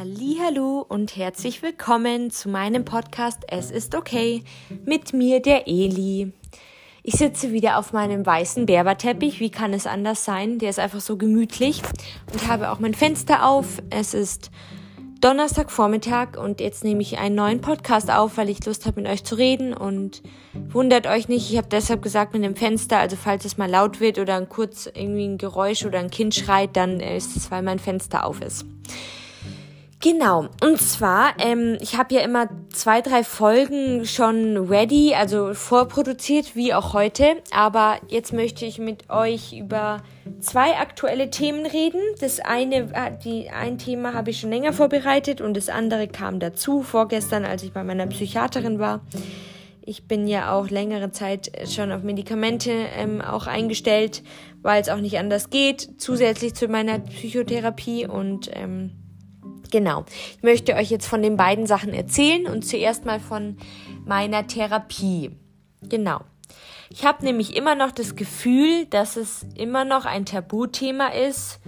Hallo 0.00 0.86
und 0.88 1.16
herzlich 1.16 1.60
willkommen 1.60 2.30
zu 2.30 2.48
meinem 2.48 2.84
Podcast 2.84 3.40
Es 3.48 3.72
ist 3.72 3.96
okay 3.96 4.44
mit 4.84 5.12
mir 5.12 5.42
der 5.42 5.66
Eli. 5.66 6.32
Ich 7.02 7.14
sitze 7.14 7.50
wieder 7.50 7.78
auf 7.78 7.92
meinem 7.92 8.24
weißen 8.24 8.64
Berberteppich, 8.66 9.40
wie 9.40 9.50
kann 9.50 9.72
es 9.72 9.88
anders 9.88 10.24
sein? 10.24 10.60
Der 10.60 10.70
ist 10.70 10.78
einfach 10.78 11.00
so 11.00 11.16
gemütlich 11.16 11.82
und 12.32 12.46
habe 12.46 12.70
auch 12.70 12.78
mein 12.78 12.94
Fenster 12.94 13.44
auf. 13.44 13.82
Es 13.90 14.14
ist 14.14 14.52
Donnerstagvormittag 15.20 16.38
und 16.38 16.60
jetzt 16.60 16.84
nehme 16.84 17.02
ich 17.02 17.18
einen 17.18 17.34
neuen 17.34 17.60
Podcast 17.60 18.08
auf, 18.08 18.36
weil 18.36 18.50
ich 18.50 18.64
Lust 18.64 18.86
habe 18.86 19.00
mit 19.00 19.10
euch 19.10 19.24
zu 19.24 19.34
reden 19.34 19.74
und 19.74 20.22
wundert 20.68 21.08
euch 21.08 21.26
nicht, 21.26 21.50
ich 21.50 21.56
habe 21.56 21.68
deshalb 21.68 22.02
gesagt 22.02 22.34
mit 22.34 22.44
dem 22.44 22.54
Fenster, 22.54 22.98
also 22.98 23.16
falls 23.16 23.44
es 23.44 23.58
mal 23.58 23.68
laut 23.68 23.98
wird 23.98 24.20
oder 24.20 24.36
ein 24.36 24.48
kurz 24.48 24.86
irgendwie 24.86 25.26
ein 25.26 25.38
Geräusch 25.38 25.84
oder 25.84 25.98
ein 25.98 26.10
Kind 26.10 26.36
schreit, 26.36 26.76
dann 26.76 27.00
ist 27.00 27.36
es, 27.36 27.50
weil 27.50 27.62
mein 27.62 27.80
Fenster 27.80 28.24
auf 28.24 28.40
ist. 28.40 28.64
Genau, 30.00 30.46
und 30.62 30.80
zwar, 30.80 31.34
ähm, 31.40 31.76
ich 31.80 31.96
habe 31.96 32.14
ja 32.14 32.20
immer 32.20 32.48
zwei, 32.72 33.00
drei 33.00 33.24
Folgen 33.24 34.04
schon 34.04 34.68
ready, 34.68 35.12
also 35.16 35.54
vorproduziert, 35.54 36.54
wie 36.54 36.72
auch 36.72 36.92
heute. 36.92 37.38
Aber 37.50 37.96
jetzt 38.06 38.32
möchte 38.32 38.64
ich 38.64 38.78
mit 38.78 39.10
euch 39.10 39.58
über 39.58 40.04
zwei 40.38 40.76
aktuelle 40.76 41.30
Themen 41.30 41.66
reden. 41.66 42.00
Das 42.20 42.38
eine, 42.38 42.92
äh, 42.92 43.10
die, 43.24 43.50
ein 43.50 43.78
Thema 43.78 44.14
habe 44.14 44.30
ich 44.30 44.38
schon 44.38 44.50
länger 44.50 44.72
vorbereitet 44.72 45.40
und 45.40 45.56
das 45.56 45.68
andere 45.68 46.06
kam 46.06 46.38
dazu 46.38 46.82
vorgestern, 46.82 47.44
als 47.44 47.64
ich 47.64 47.72
bei 47.72 47.82
meiner 47.82 48.06
Psychiaterin 48.06 48.78
war. 48.78 49.00
Ich 49.84 50.06
bin 50.06 50.28
ja 50.28 50.52
auch 50.52 50.70
längere 50.70 51.10
Zeit 51.10 51.50
schon 51.68 51.90
auf 51.90 52.04
Medikamente 52.04 52.70
ähm, 52.70 53.20
auch 53.20 53.48
eingestellt, 53.48 54.22
weil 54.62 54.80
es 54.80 54.90
auch 54.90 55.00
nicht 55.00 55.18
anders 55.18 55.50
geht, 55.50 56.00
zusätzlich 56.00 56.54
zu 56.54 56.68
meiner 56.68 57.00
Psychotherapie 57.00 58.06
und 58.06 58.48
ähm, 58.52 58.92
Genau. 59.70 60.04
Ich 60.36 60.42
möchte 60.42 60.74
euch 60.74 60.90
jetzt 60.90 61.06
von 61.06 61.22
den 61.22 61.36
beiden 61.36 61.66
Sachen 61.66 61.92
erzählen 61.92 62.46
und 62.46 62.64
zuerst 62.64 63.04
mal 63.04 63.20
von 63.20 63.56
meiner 64.04 64.46
Therapie. 64.46 65.30
Genau. 65.82 66.20
Ich 66.90 67.04
habe 67.04 67.24
nämlich 67.24 67.54
immer 67.54 67.74
noch 67.74 67.92
das 67.92 68.16
Gefühl, 68.16 68.86
dass 68.86 69.16
es 69.16 69.46
immer 69.54 69.84
noch 69.84 70.06
ein 70.06 70.24
Tabuthema 70.24 71.08
ist, 71.08 71.60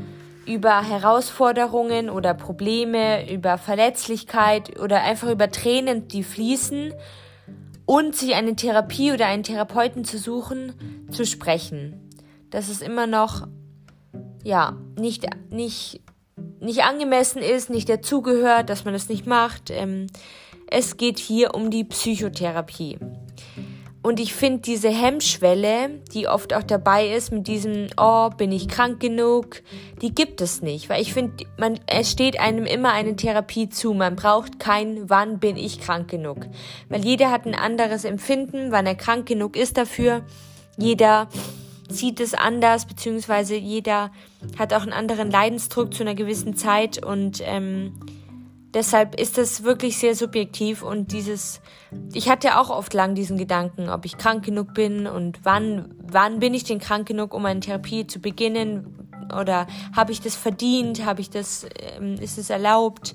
über 0.46 0.82
Herausforderungen 0.82 2.08
oder 2.08 2.34
Probleme, 2.34 3.30
über 3.30 3.58
Verletzlichkeit 3.58 4.80
oder 4.80 5.02
einfach 5.02 5.28
über 5.28 5.50
Tränen, 5.50 6.08
die 6.08 6.24
fließen 6.24 6.94
und 7.84 8.16
sich 8.16 8.34
eine 8.34 8.56
Therapie 8.56 9.12
oder 9.12 9.26
einen 9.26 9.42
Therapeuten 9.42 10.04
zu 10.04 10.18
suchen, 10.18 11.06
zu 11.10 11.26
sprechen. 11.26 12.10
Das 12.48 12.68
ist 12.68 12.82
immer 12.82 13.06
noch, 13.06 13.46
ja, 14.42 14.76
nicht, 14.98 15.26
nicht 15.50 16.00
nicht 16.60 16.82
angemessen 16.82 17.42
ist, 17.42 17.70
nicht 17.70 17.88
dazugehört, 17.88 18.70
dass 18.70 18.84
man 18.84 18.94
das 18.94 19.08
nicht 19.08 19.26
macht. 19.26 19.70
Ähm, 19.70 20.06
es 20.70 20.96
geht 20.96 21.18
hier 21.18 21.54
um 21.54 21.70
die 21.70 21.84
Psychotherapie. 21.84 22.98
Und 24.02 24.18
ich 24.18 24.32
finde 24.32 24.60
diese 24.60 24.88
Hemmschwelle, 24.88 26.00
die 26.14 26.26
oft 26.26 26.54
auch 26.54 26.62
dabei 26.62 27.08
ist 27.08 27.32
mit 27.32 27.46
diesem, 27.46 27.88
oh, 27.98 28.30
bin 28.30 28.50
ich 28.50 28.66
krank 28.66 28.98
genug, 28.98 29.62
die 30.00 30.14
gibt 30.14 30.40
es 30.40 30.62
nicht. 30.62 30.88
Weil 30.88 31.02
ich 31.02 31.12
finde, 31.12 31.44
man, 31.58 31.78
es 31.86 32.10
steht 32.10 32.40
einem 32.40 32.64
immer 32.64 32.92
eine 32.92 33.14
Therapie 33.14 33.68
zu. 33.68 33.92
Man 33.92 34.16
braucht 34.16 34.58
kein, 34.58 35.10
wann 35.10 35.38
bin 35.38 35.58
ich 35.58 35.80
krank 35.80 36.08
genug. 36.08 36.46
Weil 36.88 37.04
jeder 37.04 37.30
hat 37.30 37.44
ein 37.44 37.54
anderes 37.54 38.06
Empfinden, 38.06 38.72
wann 38.72 38.86
er 38.86 38.94
krank 38.94 39.26
genug 39.26 39.54
ist 39.54 39.76
dafür. 39.76 40.22
Jeder 40.78 41.28
sieht 41.92 42.20
es 42.20 42.34
anders, 42.34 42.86
beziehungsweise 42.86 43.56
jeder 43.56 44.10
hat 44.58 44.72
auch 44.72 44.82
einen 44.82 44.92
anderen 44.92 45.30
Leidensdruck 45.30 45.94
zu 45.94 46.02
einer 46.02 46.14
gewissen 46.14 46.56
Zeit 46.56 47.04
und 47.04 47.42
ähm, 47.44 47.92
deshalb 48.74 49.20
ist 49.20 49.38
das 49.38 49.62
wirklich 49.62 49.98
sehr 49.98 50.14
subjektiv 50.14 50.82
und 50.82 51.12
dieses, 51.12 51.60
ich 52.12 52.28
hatte 52.28 52.58
auch 52.58 52.70
oft 52.70 52.94
lang 52.94 53.14
diesen 53.14 53.36
Gedanken, 53.36 53.88
ob 53.88 54.04
ich 54.04 54.18
krank 54.18 54.44
genug 54.44 54.74
bin 54.74 55.06
und 55.06 55.40
wann, 55.44 55.94
wann 56.02 56.40
bin 56.40 56.54
ich 56.54 56.64
denn 56.64 56.78
krank 56.78 57.06
genug, 57.06 57.34
um 57.34 57.44
eine 57.46 57.60
Therapie 57.60 58.06
zu 58.06 58.20
beginnen 58.20 59.08
oder 59.38 59.66
habe 59.94 60.12
ich 60.12 60.20
das 60.20 60.36
verdient, 60.36 61.04
habe 61.04 61.20
ich 61.20 61.30
das, 61.30 61.66
ähm, 61.96 62.14
ist 62.14 62.38
es 62.38 62.50
erlaubt, 62.50 63.14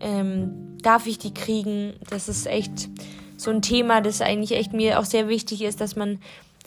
ähm, 0.00 0.78
darf 0.82 1.06
ich 1.06 1.18
die 1.18 1.34
kriegen? 1.34 1.94
Das 2.08 2.28
ist 2.28 2.46
echt 2.46 2.88
so 3.36 3.50
ein 3.50 3.62
Thema, 3.62 4.00
das 4.00 4.20
eigentlich 4.20 4.52
echt 4.52 4.72
mir 4.72 4.98
auch 4.98 5.04
sehr 5.04 5.28
wichtig 5.28 5.62
ist, 5.62 5.80
dass 5.80 5.96
man 5.96 6.18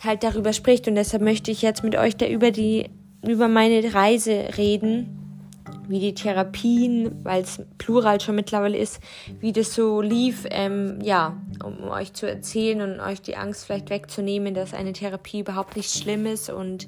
halt 0.03 0.23
darüber 0.23 0.53
spricht. 0.53 0.87
Und 0.87 0.95
deshalb 0.95 1.23
möchte 1.23 1.51
ich 1.51 1.61
jetzt 1.61 1.83
mit 1.83 1.95
euch 1.95 2.15
da 2.17 2.27
über 2.27 2.51
die, 2.51 2.89
über 3.25 3.47
meine 3.47 3.93
Reise 3.93 4.49
reden, 4.57 5.17
wie 5.87 5.99
die 5.99 6.13
Therapien, 6.13 7.23
weil 7.23 7.43
es 7.43 7.61
plural 7.77 8.21
schon 8.21 8.35
mittlerweile 8.35 8.77
ist, 8.77 8.99
wie 9.39 9.51
das 9.51 9.75
so 9.75 10.01
lief, 10.01 10.45
ähm, 10.49 10.99
ja, 11.01 11.37
um 11.63 11.89
euch 11.89 12.13
zu 12.13 12.27
erzählen 12.27 12.81
und 12.81 12.99
euch 12.99 13.21
die 13.21 13.35
Angst 13.35 13.65
vielleicht 13.65 13.89
wegzunehmen, 13.89 14.53
dass 14.53 14.73
eine 14.73 14.93
Therapie 14.93 15.41
überhaupt 15.41 15.75
nicht 15.75 15.91
schlimm 15.91 16.25
ist 16.25 16.49
und 16.49 16.87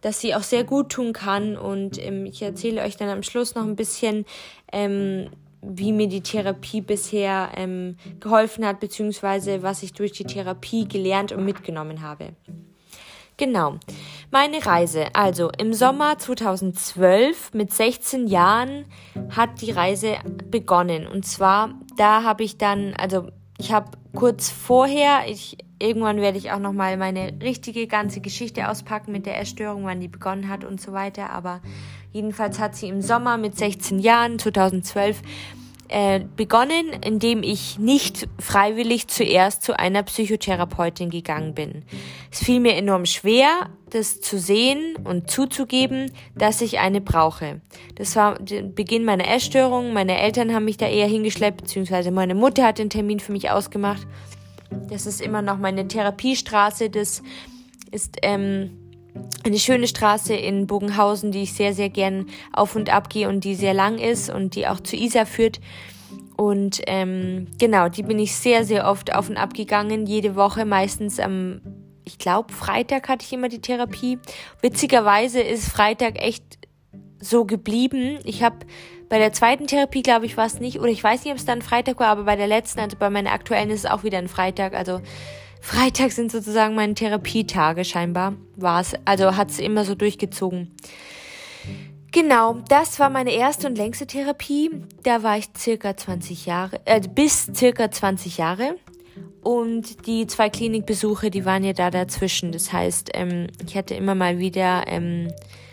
dass 0.00 0.20
sie 0.20 0.34
auch 0.34 0.42
sehr 0.42 0.64
gut 0.64 0.90
tun 0.90 1.12
kann. 1.12 1.56
Und 1.56 2.02
ähm, 2.04 2.26
ich 2.26 2.42
erzähle 2.42 2.82
euch 2.82 2.96
dann 2.96 3.08
am 3.08 3.22
Schluss 3.22 3.54
noch 3.54 3.64
ein 3.64 3.76
bisschen, 3.76 4.26
ähm, 4.72 5.30
wie 5.62 5.92
mir 5.92 6.08
die 6.08 6.22
Therapie 6.22 6.80
bisher 6.80 7.50
ähm, 7.56 7.96
geholfen 8.20 8.64
hat, 8.64 8.80
beziehungsweise 8.80 9.62
was 9.62 9.82
ich 9.82 9.92
durch 9.92 10.12
die 10.12 10.24
Therapie 10.24 10.86
gelernt 10.86 11.32
und 11.32 11.44
mitgenommen 11.44 12.02
habe. 12.02 12.34
Genau. 13.36 13.78
Meine 14.32 14.64
Reise. 14.66 15.14
Also 15.14 15.50
im 15.58 15.72
Sommer 15.72 16.18
2012 16.18 17.54
mit 17.54 17.72
16 17.72 18.26
Jahren 18.26 18.84
hat 19.30 19.60
die 19.60 19.70
Reise 19.70 20.16
begonnen. 20.50 21.06
Und 21.06 21.24
zwar, 21.24 21.74
da 21.96 22.24
habe 22.24 22.42
ich 22.42 22.58
dann, 22.58 22.94
also 22.94 23.28
ich 23.56 23.72
habe 23.72 23.92
kurz 24.14 24.50
vorher, 24.50 25.28
ich 25.28 25.56
irgendwann 25.80 26.20
werde 26.20 26.38
ich 26.38 26.50
auch 26.50 26.58
noch 26.58 26.72
mal 26.72 26.96
meine 26.96 27.32
richtige 27.40 27.86
ganze 27.86 28.20
Geschichte 28.20 28.68
auspacken 28.68 29.12
mit 29.12 29.26
der 29.26 29.38
Essstörung, 29.40 29.84
wann 29.84 30.00
die 30.00 30.08
begonnen 30.08 30.48
hat 30.48 30.64
und 30.64 30.80
so 30.80 30.92
weiter. 30.92 31.30
Aber 31.30 31.60
jedenfalls 32.12 32.58
hat 32.58 32.76
sie 32.76 32.88
im 32.88 33.02
Sommer 33.02 33.36
mit 33.36 33.56
16 33.56 33.98
Jahren 33.98 34.38
2012 34.38 35.22
äh, 35.88 36.20
begonnen, 36.36 36.92
indem 37.04 37.42
ich 37.42 37.78
nicht 37.78 38.28
freiwillig 38.38 39.08
zuerst 39.08 39.62
zu 39.62 39.78
einer 39.78 40.02
Psychotherapeutin 40.02 41.08
gegangen 41.08 41.54
bin. 41.54 41.82
Es 42.30 42.40
fiel 42.40 42.60
mir 42.60 42.74
enorm 42.74 43.06
schwer, 43.06 43.70
das 43.88 44.20
zu 44.20 44.38
sehen 44.38 44.96
und 45.04 45.30
zuzugeben, 45.30 46.12
dass 46.34 46.60
ich 46.60 46.78
eine 46.78 47.00
brauche. 47.00 47.62
Das 47.94 48.16
war 48.16 48.38
der 48.38 48.62
Beginn 48.62 49.06
meiner 49.06 49.28
Essstörung. 49.28 49.94
Meine 49.94 50.18
Eltern 50.18 50.54
haben 50.54 50.66
mich 50.66 50.76
da 50.76 50.86
eher 50.86 51.06
hingeschleppt, 51.06 51.62
beziehungsweise 51.62 52.10
meine 52.10 52.34
Mutter 52.34 52.66
hat 52.66 52.78
den 52.78 52.90
Termin 52.90 53.18
für 53.18 53.32
mich 53.32 53.50
ausgemacht. 53.50 54.06
Das 54.90 55.06
ist 55.06 55.22
immer 55.22 55.40
noch 55.40 55.56
meine 55.56 55.88
Therapiestraße. 55.88 56.90
Das 56.90 57.22
ist 57.90 58.18
ähm, 58.20 58.87
eine 59.44 59.58
schöne 59.58 59.88
Straße 59.88 60.34
in 60.34 60.66
Bogenhausen, 60.66 61.32
die 61.32 61.42
ich 61.42 61.54
sehr, 61.54 61.74
sehr 61.74 61.88
gern 61.88 62.26
auf 62.52 62.76
und 62.76 62.92
ab 62.92 63.08
gehe 63.08 63.28
und 63.28 63.44
die 63.44 63.54
sehr 63.54 63.74
lang 63.74 63.98
ist 63.98 64.30
und 64.30 64.54
die 64.54 64.66
auch 64.66 64.80
zu 64.80 64.96
Isar 64.96 65.26
führt. 65.26 65.60
Und 66.36 66.82
ähm, 66.86 67.48
genau, 67.58 67.88
die 67.88 68.02
bin 68.02 68.18
ich 68.18 68.36
sehr, 68.36 68.64
sehr 68.64 68.86
oft 68.88 69.14
auf 69.14 69.28
und 69.28 69.36
ab 69.36 69.54
gegangen, 69.54 70.06
jede 70.06 70.36
Woche, 70.36 70.64
meistens 70.64 71.18
am, 71.18 71.60
ich 72.04 72.18
glaube, 72.18 72.52
Freitag 72.52 73.08
hatte 73.08 73.24
ich 73.24 73.32
immer 73.32 73.48
die 73.48 73.60
Therapie. 73.60 74.18
Witzigerweise 74.62 75.40
ist 75.40 75.68
Freitag 75.68 76.22
echt 76.22 76.44
so 77.20 77.44
geblieben. 77.44 78.18
Ich 78.24 78.42
habe 78.42 78.58
bei 79.08 79.18
der 79.18 79.32
zweiten 79.32 79.66
Therapie, 79.66 80.02
glaube 80.02 80.26
ich, 80.26 80.36
war 80.36 80.46
es 80.46 80.60
nicht, 80.60 80.78
oder 80.78 80.90
ich 80.90 81.02
weiß 81.02 81.24
nicht, 81.24 81.32
ob 81.32 81.38
es 81.38 81.44
dann 81.44 81.62
Freitag 81.62 81.98
war, 81.98 82.08
aber 82.08 82.24
bei 82.24 82.36
der 82.36 82.46
letzten, 82.46 82.80
also 82.80 82.96
bei 82.96 83.10
meiner 83.10 83.32
aktuellen 83.32 83.70
ist 83.70 83.84
es 83.84 83.90
auch 83.90 84.04
wieder 84.04 84.18
ein 84.18 84.28
Freitag. 84.28 84.74
Also 84.74 85.00
Freitag 85.60 86.12
sind 86.12 86.32
sozusagen 86.32 86.74
meine 86.74 86.94
Therapietage 86.94 87.84
scheinbar. 87.84 88.34
War 88.56 88.80
es. 88.80 88.94
Also 89.04 89.36
hat 89.36 89.50
es 89.50 89.58
immer 89.58 89.84
so 89.84 89.94
durchgezogen. 89.94 90.74
Genau, 92.10 92.54
das 92.68 92.98
war 92.98 93.10
meine 93.10 93.32
erste 93.32 93.66
und 93.66 93.76
längste 93.76 94.06
Therapie. 94.06 94.70
Da 95.02 95.22
war 95.22 95.36
ich 95.36 95.50
circa 95.56 95.96
20 95.96 96.46
Jahre, 96.46 96.80
äh, 96.86 97.00
bis 97.00 97.50
circa 97.54 97.90
20 97.90 98.38
Jahre. 98.38 98.76
Und 99.42 100.06
die 100.06 100.26
zwei 100.26 100.48
Klinikbesuche, 100.48 101.30
die 101.30 101.44
waren 101.44 101.64
ja 101.64 101.72
da 101.72 101.90
dazwischen. 101.90 102.52
Das 102.52 102.72
heißt, 102.72 103.10
ähm, 103.14 103.48
ich 103.64 103.76
hatte 103.76 103.94
immer 103.94 104.14
mal 104.14 104.38
wieder 104.38 104.84
ähm, 104.86 105.28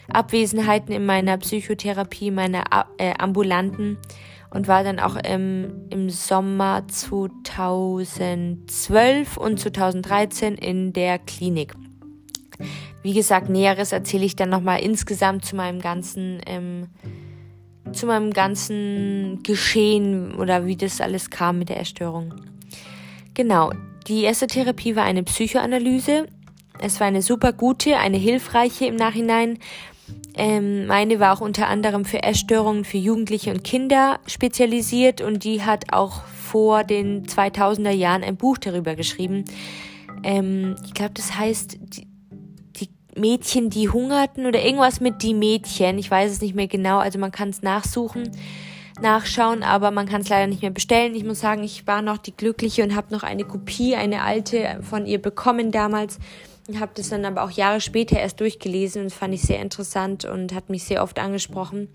Abwesenheiten 0.09 0.93
in 0.93 1.05
meiner 1.05 1.37
Psychotherapie, 1.37 2.31
meiner 2.31 2.63
äh, 2.97 3.13
ambulanten 3.17 3.97
und 4.55 4.67
war 4.69 4.85
dann 4.85 4.99
auch 4.99 5.17
im, 5.17 5.89
im 5.89 6.09
Sommer 6.09 6.87
2012 6.87 9.35
und 9.35 9.59
2013 9.59 10.55
in 10.55 10.93
der 10.93 11.19
Klinik. 11.19 11.73
Wie 13.03 13.13
gesagt, 13.13 13.49
Näheres 13.49 13.91
erzähle 13.91 14.23
ich 14.23 14.37
dann 14.37 14.49
nochmal 14.49 14.79
insgesamt 14.79 15.43
zu 15.43 15.57
meinem 15.57 15.81
ganzen, 15.81 16.39
ähm, 16.47 16.87
zu 17.91 18.05
meinem 18.05 18.31
ganzen 18.31 19.43
Geschehen 19.43 20.33
oder 20.35 20.65
wie 20.65 20.77
das 20.77 21.01
alles 21.01 21.29
kam 21.29 21.59
mit 21.59 21.67
der 21.67 21.75
Erstörung. 21.75 22.33
Genau. 23.33 23.73
Die 24.07 24.23
erste 24.23 24.47
Therapie 24.47 24.95
war 24.95 25.03
eine 25.03 25.23
Psychoanalyse. 25.23 26.27
Es 26.79 27.01
war 27.01 27.07
eine 27.07 27.21
super 27.21 27.51
gute, 27.51 27.97
eine 27.97 28.17
hilfreiche 28.17 28.85
im 28.85 28.95
Nachhinein. 28.95 29.59
Ähm, 30.37 30.87
meine 30.87 31.19
war 31.19 31.33
auch 31.33 31.41
unter 31.41 31.67
anderem 31.67 32.05
für 32.05 32.23
Essstörungen 32.23 32.83
für 32.83 32.97
Jugendliche 32.97 33.51
und 33.51 33.63
Kinder 33.63 34.19
spezialisiert 34.27 35.21
und 35.21 35.43
die 35.43 35.63
hat 35.63 35.93
auch 35.93 36.23
vor 36.25 36.83
den 36.83 37.25
2000er 37.25 37.91
Jahren 37.91 38.23
ein 38.23 38.35
Buch 38.35 38.57
darüber 38.57 38.95
geschrieben. 38.95 39.45
Ähm, 40.23 40.75
ich 40.85 40.93
glaube, 40.93 41.13
das 41.13 41.37
heißt 41.37 41.77
die, 41.79 42.07
die, 42.75 42.89
Mädchen, 43.17 43.69
die 43.69 43.89
hungerten 43.89 44.45
oder 44.45 44.61
irgendwas 44.61 44.99
mit 44.99 45.23
die 45.23 45.33
Mädchen. 45.33 45.97
Ich 45.97 46.11
weiß 46.11 46.31
es 46.31 46.41
nicht 46.41 46.53
mehr 46.53 46.67
genau, 46.67 46.97
also 46.99 47.17
man 47.17 47.31
kann 47.31 47.49
es 47.49 47.61
nachsuchen 47.61 48.31
nachschauen, 49.01 49.63
aber 49.63 49.91
man 49.91 50.07
kann 50.07 50.21
es 50.21 50.29
leider 50.29 50.47
nicht 50.47 50.61
mehr 50.61 50.71
bestellen. 50.71 51.15
Ich 51.15 51.23
muss 51.23 51.39
sagen, 51.39 51.63
ich 51.63 51.85
war 51.87 52.01
noch 52.01 52.17
die 52.17 52.35
Glückliche 52.35 52.83
und 52.83 52.95
habe 52.95 53.13
noch 53.13 53.23
eine 53.23 53.43
Kopie, 53.43 53.95
eine 53.95 54.21
alte 54.21 54.79
von 54.81 55.05
ihr 55.05 55.21
bekommen 55.21 55.71
damals. 55.71 56.19
Habe 56.79 56.93
das 56.95 57.09
dann 57.09 57.25
aber 57.25 57.43
auch 57.43 57.51
Jahre 57.51 57.79
später 57.79 58.19
erst 58.19 58.39
durchgelesen 58.39 59.03
und 59.03 59.13
fand 59.13 59.35
ich 59.35 59.43
sehr 59.43 59.61
interessant 59.61 60.25
und 60.25 60.51
hat 60.53 60.71
mich 60.71 60.83
sehr 60.83 61.03
oft 61.03 61.19
angesprochen. 61.19 61.89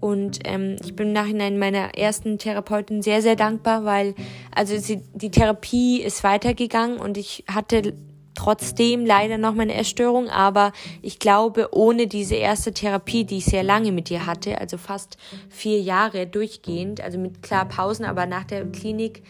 Und 0.00 0.40
ähm, 0.44 0.76
ich 0.82 0.96
bin 0.96 1.08
im 1.08 1.12
Nachhinein 1.12 1.58
meiner 1.58 1.94
ersten 1.94 2.38
Therapeutin 2.38 3.02
sehr, 3.02 3.20
sehr 3.20 3.36
dankbar, 3.36 3.84
weil 3.84 4.14
also 4.54 4.78
sie, 4.78 5.02
die 5.12 5.30
Therapie 5.30 6.00
ist 6.00 6.24
weitergegangen 6.24 6.98
und 6.98 7.18
ich 7.18 7.44
hatte 7.52 7.94
trotzdem 8.38 9.04
leider 9.04 9.36
noch 9.36 9.54
meine 9.54 9.74
Essstörung, 9.74 10.28
aber 10.28 10.72
ich 11.02 11.18
glaube, 11.18 11.70
ohne 11.72 12.06
diese 12.06 12.36
erste 12.36 12.72
Therapie, 12.72 13.24
die 13.24 13.38
ich 13.38 13.46
sehr 13.46 13.64
lange 13.64 13.90
mit 13.90 14.10
ihr 14.10 14.26
hatte, 14.26 14.58
also 14.58 14.78
fast 14.78 15.18
vier 15.50 15.80
Jahre 15.80 16.26
durchgehend, 16.26 17.00
also 17.00 17.18
mit 17.18 17.42
klar 17.42 17.68
Pausen, 17.68 18.04
aber 18.04 18.26
nach 18.26 18.44
der 18.44 18.64
Klinik, 18.66 19.22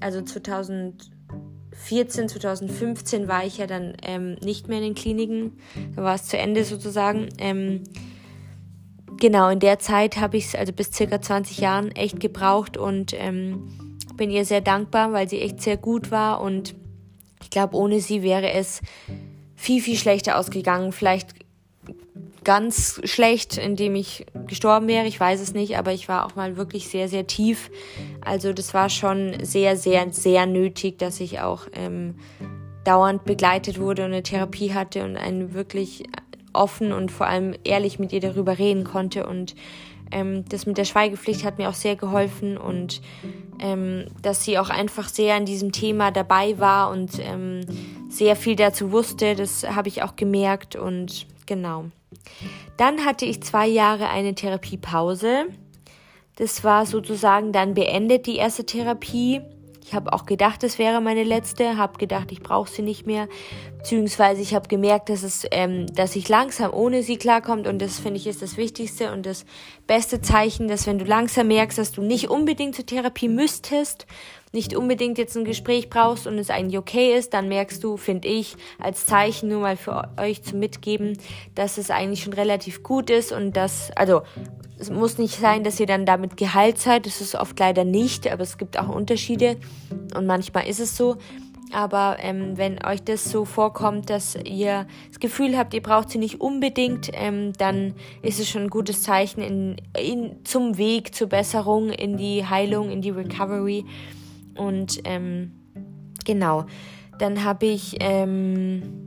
also 0.00 0.22
2014, 1.84 2.28
2015 2.28 3.28
war 3.28 3.44
ich 3.44 3.58
ja 3.58 3.66
dann 3.66 3.94
ähm, 4.02 4.34
nicht 4.42 4.68
mehr 4.68 4.78
in 4.78 4.84
den 4.84 4.94
Kliniken, 4.94 5.58
da 5.94 6.02
war 6.02 6.14
es 6.14 6.24
zu 6.26 6.36
Ende 6.36 6.64
sozusagen. 6.64 7.28
Ähm, 7.38 7.84
genau, 9.18 9.48
in 9.50 9.60
der 9.60 9.78
Zeit 9.78 10.16
habe 10.16 10.36
ich 10.36 10.46
es 10.46 10.54
also 10.54 10.72
bis 10.72 10.92
circa 10.92 11.20
20 11.20 11.58
Jahren 11.58 11.90
echt 11.92 12.20
gebraucht 12.20 12.76
und 12.76 13.14
ähm, 13.14 13.96
bin 14.16 14.30
ihr 14.30 14.44
sehr 14.44 14.60
dankbar, 14.60 15.12
weil 15.12 15.28
sie 15.28 15.40
echt 15.40 15.60
sehr 15.60 15.76
gut 15.76 16.10
war 16.10 16.40
und 16.40 16.74
ich 17.42 17.50
glaube, 17.50 17.76
ohne 17.76 18.00
sie 18.00 18.22
wäre 18.22 18.50
es 18.52 18.80
viel, 19.54 19.80
viel 19.80 19.96
schlechter 19.96 20.38
ausgegangen. 20.38 20.92
Vielleicht 20.92 21.34
ganz 22.44 23.00
schlecht, 23.04 23.58
indem 23.58 23.94
ich 23.94 24.26
gestorben 24.46 24.88
wäre. 24.88 25.06
Ich 25.06 25.18
weiß 25.18 25.40
es 25.40 25.54
nicht, 25.54 25.78
aber 25.78 25.92
ich 25.92 26.08
war 26.08 26.26
auch 26.26 26.34
mal 26.34 26.56
wirklich 26.56 26.88
sehr, 26.88 27.08
sehr 27.08 27.26
tief. 27.26 27.70
Also 28.24 28.52
das 28.52 28.74
war 28.74 28.88
schon 28.88 29.34
sehr, 29.42 29.76
sehr, 29.76 30.12
sehr 30.12 30.46
nötig, 30.46 30.98
dass 30.98 31.20
ich 31.20 31.40
auch 31.40 31.66
ähm, 31.72 32.14
dauernd 32.84 33.24
begleitet 33.24 33.80
wurde 33.80 34.04
und 34.04 34.12
eine 34.12 34.22
Therapie 34.22 34.72
hatte 34.72 35.04
und 35.04 35.16
einen 35.16 35.54
wirklich 35.54 36.04
offen 36.52 36.92
und 36.92 37.12
vor 37.12 37.26
allem 37.26 37.54
ehrlich 37.64 37.98
mit 37.98 38.12
ihr 38.12 38.20
darüber 38.20 38.58
reden 38.58 38.84
konnte. 38.84 39.26
Und 39.26 39.54
ähm, 40.10 40.44
das 40.48 40.66
mit 40.66 40.78
der 40.78 40.84
Schweigepflicht 40.84 41.44
hat 41.44 41.58
mir 41.58 41.68
auch 41.68 41.74
sehr 41.74 41.96
geholfen 41.96 42.56
und 42.56 43.00
ähm, 43.60 44.06
dass 44.22 44.44
sie 44.44 44.58
auch 44.58 44.70
einfach 44.70 45.08
sehr 45.08 45.36
in 45.36 45.46
diesem 45.46 45.72
Thema 45.72 46.10
dabei 46.10 46.58
war 46.58 46.90
und 46.90 47.18
ähm, 47.20 47.62
sehr 48.08 48.36
viel 48.36 48.56
dazu 48.56 48.92
wusste. 48.92 49.34
Das 49.34 49.68
habe 49.68 49.88
ich 49.88 50.02
auch 50.02 50.16
gemerkt 50.16 50.76
und 50.76 51.26
genau. 51.46 51.86
Dann 52.76 53.04
hatte 53.04 53.24
ich 53.24 53.42
zwei 53.42 53.66
Jahre 53.66 54.08
eine 54.08 54.34
Therapiepause. 54.34 55.46
Das 56.36 56.64
war 56.64 56.84
sozusagen 56.86 57.52
dann 57.52 57.74
beendet, 57.74 58.26
die 58.26 58.36
erste 58.36 58.66
Therapie. 58.66 59.40
Ich 59.86 59.94
habe 59.94 60.12
auch 60.12 60.26
gedacht, 60.26 60.64
es 60.64 60.80
wäre 60.80 61.00
meine 61.00 61.22
letzte, 61.22 61.76
habe 61.76 61.96
gedacht, 61.98 62.32
ich 62.32 62.42
brauche 62.42 62.68
sie 62.68 62.82
nicht 62.82 63.06
mehr, 63.06 63.28
beziehungsweise 63.78 64.42
ich 64.42 64.52
habe 64.52 64.66
gemerkt, 64.66 65.08
dass 65.10 65.22
es, 65.22 65.46
ähm, 65.52 65.86
dass 65.94 66.16
ich 66.16 66.28
langsam 66.28 66.74
ohne 66.74 67.04
sie 67.04 67.16
klarkommt 67.16 67.68
und 67.68 67.80
das 67.80 68.00
finde 68.00 68.16
ich 68.16 68.26
ist 68.26 68.42
das 68.42 68.56
Wichtigste 68.56 69.12
und 69.12 69.24
das 69.24 69.46
beste 69.86 70.20
Zeichen, 70.20 70.66
dass 70.66 70.88
wenn 70.88 70.98
du 70.98 71.04
langsam 71.04 71.46
merkst, 71.46 71.78
dass 71.78 71.92
du 71.92 72.02
nicht 72.02 72.28
unbedingt 72.28 72.74
zur 72.74 72.84
Therapie 72.84 73.28
müsstest, 73.28 74.06
nicht 74.52 74.74
unbedingt 74.76 75.18
jetzt 75.18 75.36
ein 75.36 75.44
Gespräch 75.44 75.90
brauchst 75.90 76.26
und 76.26 76.38
es 76.38 76.50
eigentlich 76.50 76.78
okay 76.78 77.16
ist, 77.16 77.34
dann 77.34 77.48
merkst 77.48 77.82
du, 77.82 77.96
finde 77.96 78.28
ich, 78.28 78.56
als 78.78 79.06
Zeichen 79.06 79.48
nur 79.48 79.60
mal 79.60 79.76
für 79.76 80.08
euch 80.18 80.42
zu 80.42 80.56
mitgeben, 80.56 81.18
dass 81.54 81.78
es 81.78 81.90
eigentlich 81.90 82.22
schon 82.22 82.32
relativ 82.32 82.82
gut 82.82 83.10
ist 83.10 83.32
und 83.32 83.56
dass, 83.56 83.90
also 83.96 84.22
es 84.78 84.90
muss 84.90 85.18
nicht 85.18 85.36
sein, 85.36 85.64
dass 85.64 85.80
ihr 85.80 85.86
dann 85.86 86.06
damit 86.06 86.36
geheilt 86.36 86.78
seid. 86.78 87.06
Das 87.06 87.20
ist 87.20 87.34
oft 87.34 87.58
leider 87.58 87.84
nicht, 87.84 88.30
aber 88.30 88.42
es 88.42 88.58
gibt 88.58 88.78
auch 88.78 88.88
Unterschiede 88.88 89.56
und 90.14 90.26
manchmal 90.26 90.66
ist 90.68 90.80
es 90.80 90.96
so. 90.96 91.16
Aber 91.72 92.18
ähm, 92.20 92.56
wenn 92.56 92.84
euch 92.84 93.02
das 93.02 93.24
so 93.24 93.44
vorkommt, 93.44 94.08
dass 94.08 94.36
ihr 94.36 94.86
das 95.08 95.18
Gefühl 95.18 95.58
habt, 95.58 95.74
ihr 95.74 95.82
braucht 95.82 96.10
sie 96.10 96.18
nicht 96.18 96.40
unbedingt, 96.40 97.10
ähm, 97.12 97.52
dann 97.58 97.94
ist 98.22 98.38
es 98.38 98.48
schon 98.48 98.62
ein 98.62 98.70
gutes 98.70 99.02
Zeichen 99.02 99.40
in, 99.40 99.76
in, 99.98 100.36
zum 100.44 100.78
Weg 100.78 101.14
zur 101.14 101.28
Besserung, 101.28 101.90
in 101.90 102.16
die 102.16 102.46
Heilung, 102.46 102.90
in 102.90 103.02
die 103.02 103.10
Recovery. 103.10 103.84
Und 104.56 105.00
ähm, 105.04 105.52
genau, 106.24 106.66
dann 107.18 107.44
habe 107.44 107.66
ich 107.66 107.96
ähm, 108.00 109.06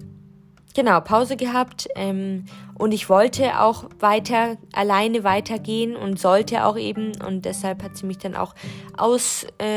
genau, 0.75 1.01
Pause 1.01 1.35
gehabt 1.35 1.87
ähm, 1.95 2.45
und 2.75 2.93
ich 2.93 3.09
wollte 3.09 3.59
auch 3.59 3.85
weiter, 3.99 4.57
alleine 4.73 5.23
weitergehen 5.23 5.95
und 5.95 6.19
sollte 6.19 6.65
auch 6.65 6.77
eben 6.77 7.11
und 7.25 7.45
deshalb 7.45 7.83
hat 7.83 7.97
sie 7.97 8.05
mich 8.05 8.17
dann 8.17 8.35
auch 8.35 8.55
ausgegliedert, 8.97 9.69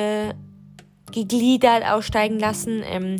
äh, 1.82 1.86
aussteigen 1.86 2.38
lassen. 2.38 2.82
Ähm, 2.84 3.16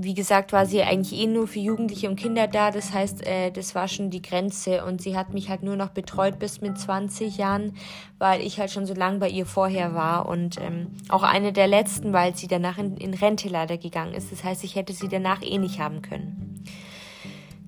wie 0.00 0.14
gesagt, 0.14 0.52
war 0.52 0.66
sie 0.66 0.82
eigentlich 0.82 1.18
eh 1.20 1.26
nur 1.26 1.46
für 1.46 1.58
Jugendliche 1.58 2.08
und 2.08 2.16
Kinder 2.16 2.46
da. 2.46 2.70
Das 2.70 2.92
heißt, 2.92 3.26
äh, 3.26 3.50
das 3.50 3.74
war 3.74 3.88
schon 3.88 4.10
die 4.10 4.22
Grenze. 4.22 4.84
Und 4.84 5.02
sie 5.02 5.16
hat 5.16 5.32
mich 5.34 5.48
halt 5.48 5.62
nur 5.62 5.76
noch 5.76 5.90
betreut 5.90 6.38
bis 6.38 6.60
mit 6.60 6.78
20 6.78 7.36
Jahren, 7.36 7.76
weil 8.18 8.40
ich 8.40 8.58
halt 8.58 8.70
schon 8.70 8.86
so 8.86 8.94
lange 8.94 9.18
bei 9.18 9.28
ihr 9.28 9.46
vorher 9.46 9.94
war. 9.94 10.28
Und 10.28 10.60
ähm, 10.60 10.88
auch 11.08 11.22
eine 11.22 11.52
der 11.52 11.66
letzten, 11.66 12.12
weil 12.12 12.36
sie 12.36 12.48
danach 12.48 12.78
in, 12.78 12.96
in 12.96 13.14
Rente 13.14 13.48
leider 13.48 13.78
gegangen 13.78 14.14
ist. 14.14 14.32
Das 14.32 14.44
heißt, 14.44 14.64
ich 14.64 14.74
hätte 14.74 14.92
sie 14.92 15.08
danach 15.08 15.42
eh 15.42 15.58
nicht 15.58 15.80
haben 15.80 16.02
können. 16.02 16.64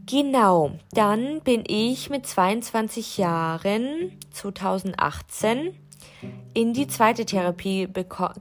Genau, 0.07 0.73
dann 0.91 1.41
bin 1.43 1.63
ich 1.69 2.11
mit 2.11 2.27
22 2.27 3.17
Jahren 3.19 4.19
2018 4.33 5.73
in 6.53 6.73
die 6.73 6.89
zweite 6.89 7.25
Therapie 7.25 7.89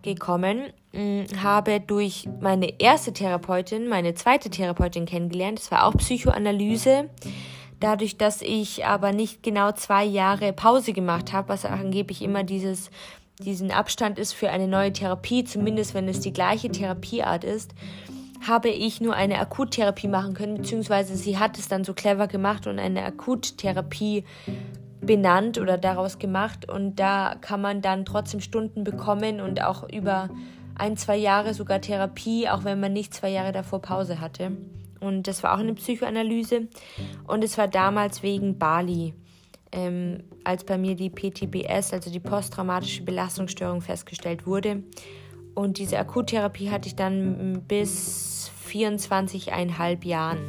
gekommen, 0.01 0.74
habe 0.94 1.80
durch 1.80 2.27
meine 2.41 2.80
erste 2.80 3.13
Therapeutin 3.13 3.88
meine 3.88 4.15
zweite 4.15 4.50
Therapeutin 4.50 5.06
kennengelernt. 5.06 5.59
Das 5.59 5.71
war 5.71 5.86
auch 5.86 5.94
Psychoanalyse. 5.95 7.09
Dadurch, 7.80 8.18
dass 8.18 8.41
ich 8.41 8.86
aber 8.86 9.13
nicht 9.13 9.43
genau 9.43 9.72
zwei 9.72 10.03
Jahre 10.03 10.51
Pause 10.51 10.91
gemacht 10.91 11.31
habe, 11.31 11.50
was 11.50 11.63
angeblich 11.63 12.22
immer 12.22 12.43
dieses, 12.43 12.89
diesen 13.39 13.72
Abstand 13.72 14.19
ist 14.19 14.34
für 14.34 14.50
eine 14.50 14.67
neue 14.67 14.91
Therapie, 14.91 15.46
zumindest 15.46 15.93
wenn 15.93 16.10
es 16.10 16.19
die 16.19 16.34
gleiche 16.34 16.69
Therapieart 16.69 17.43
ist, 17.43 17.74
habe 18.46 18.69
ich 18.69 19.00
nur 19.00 19.15
eine 19.15 19.39
Akuttherapie 19.39 20.08
machen 20.08 20.34
können, 20.34 20.55
beziehungsweise 20.55 21.15
sie 21.15 21.38
hat 21.38 21.58
es 21.58 21.67
dann 21.67 21.84
so 21.84 21.93
clever 21.93 22.27
gemacht 22.27 22.67
und 22.67 22.79
eine 22.79 23.03
Akuttherapie 23.03 24.24
benannt 25.01 25.58
oder 25.58 25.77
daraus 25.77 26.19
gemacht 26.19 26.67
und 26.69 26.98
da 26.98 27.36
kann 27.39 27.62
man 27.62 27.81
dann 27.81 28.05
trotzdem 28.05 28.41
Stunden 28.41 28.84
bekommen 28.84 29.39
und 29.39 29.62
auch 29.62 29.88
über 29.89 30.29
ein, 30.79 30.98
zwei 30.98 31.17
Jahre 31.17 31.53
sogar 31.53 31.81
Therapie, 31.81 32.48
auch 32.50 32.63
wenn 32.63 32.79
man 32.79 32.93
nicht 32.93 33.13
zwei 33.13 33.29
Jahre 33.29 33.51
davor 33.51 33.81
Pause 33.81 34.19
hatte. 34.19 34.51
Und 35.00 35.27
das 35.27 35.43
war 35.43 35.53
auch 35.53 35.59
eine 35.59 35.74
Psychoanalyse 35.74 36.67
und 37.25 37.43
es 37.43 37.57
war 37.57 37.67
damals 37.67 38.21
wegen 38.21 38.57
Bali, 38.57 39.13
ähm, 39.71 40.24
als 40.43 40.65
bei 40.65 40.77
mir 40.77 40.95
die 40.95 41.09
PTBS, 41.09 41.93
also 41.93 42.12
die 42.12 42.19
posttraumatische 42.19 43.03
Belastungsstörung, 43.03 43.81
festgestellt 43.81 44.45
wurde. 44.45 44.83
Und 45.55 45.77
diese 45.77 45.98
Akuttherapie 45.98 46.69
hatte 46.69 46.88
ich 46.88 46.95
dann 46.95 47.63
bis 47.67 48.51
24,5 48.67 50.05
Jahren. 50.05 50.39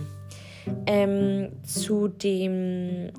Ähm, 0.86 1.52
zu 1.64 2.08
dem 2.08 3.10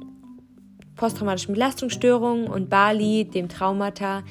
posttraumatischen 0.96 1.54
Belastungsstörungen 1.54 2.48
und 2.48 2.70
Bali, 2.70 3.26
dem 3.26 3.50
Traumata, 3.50 4.24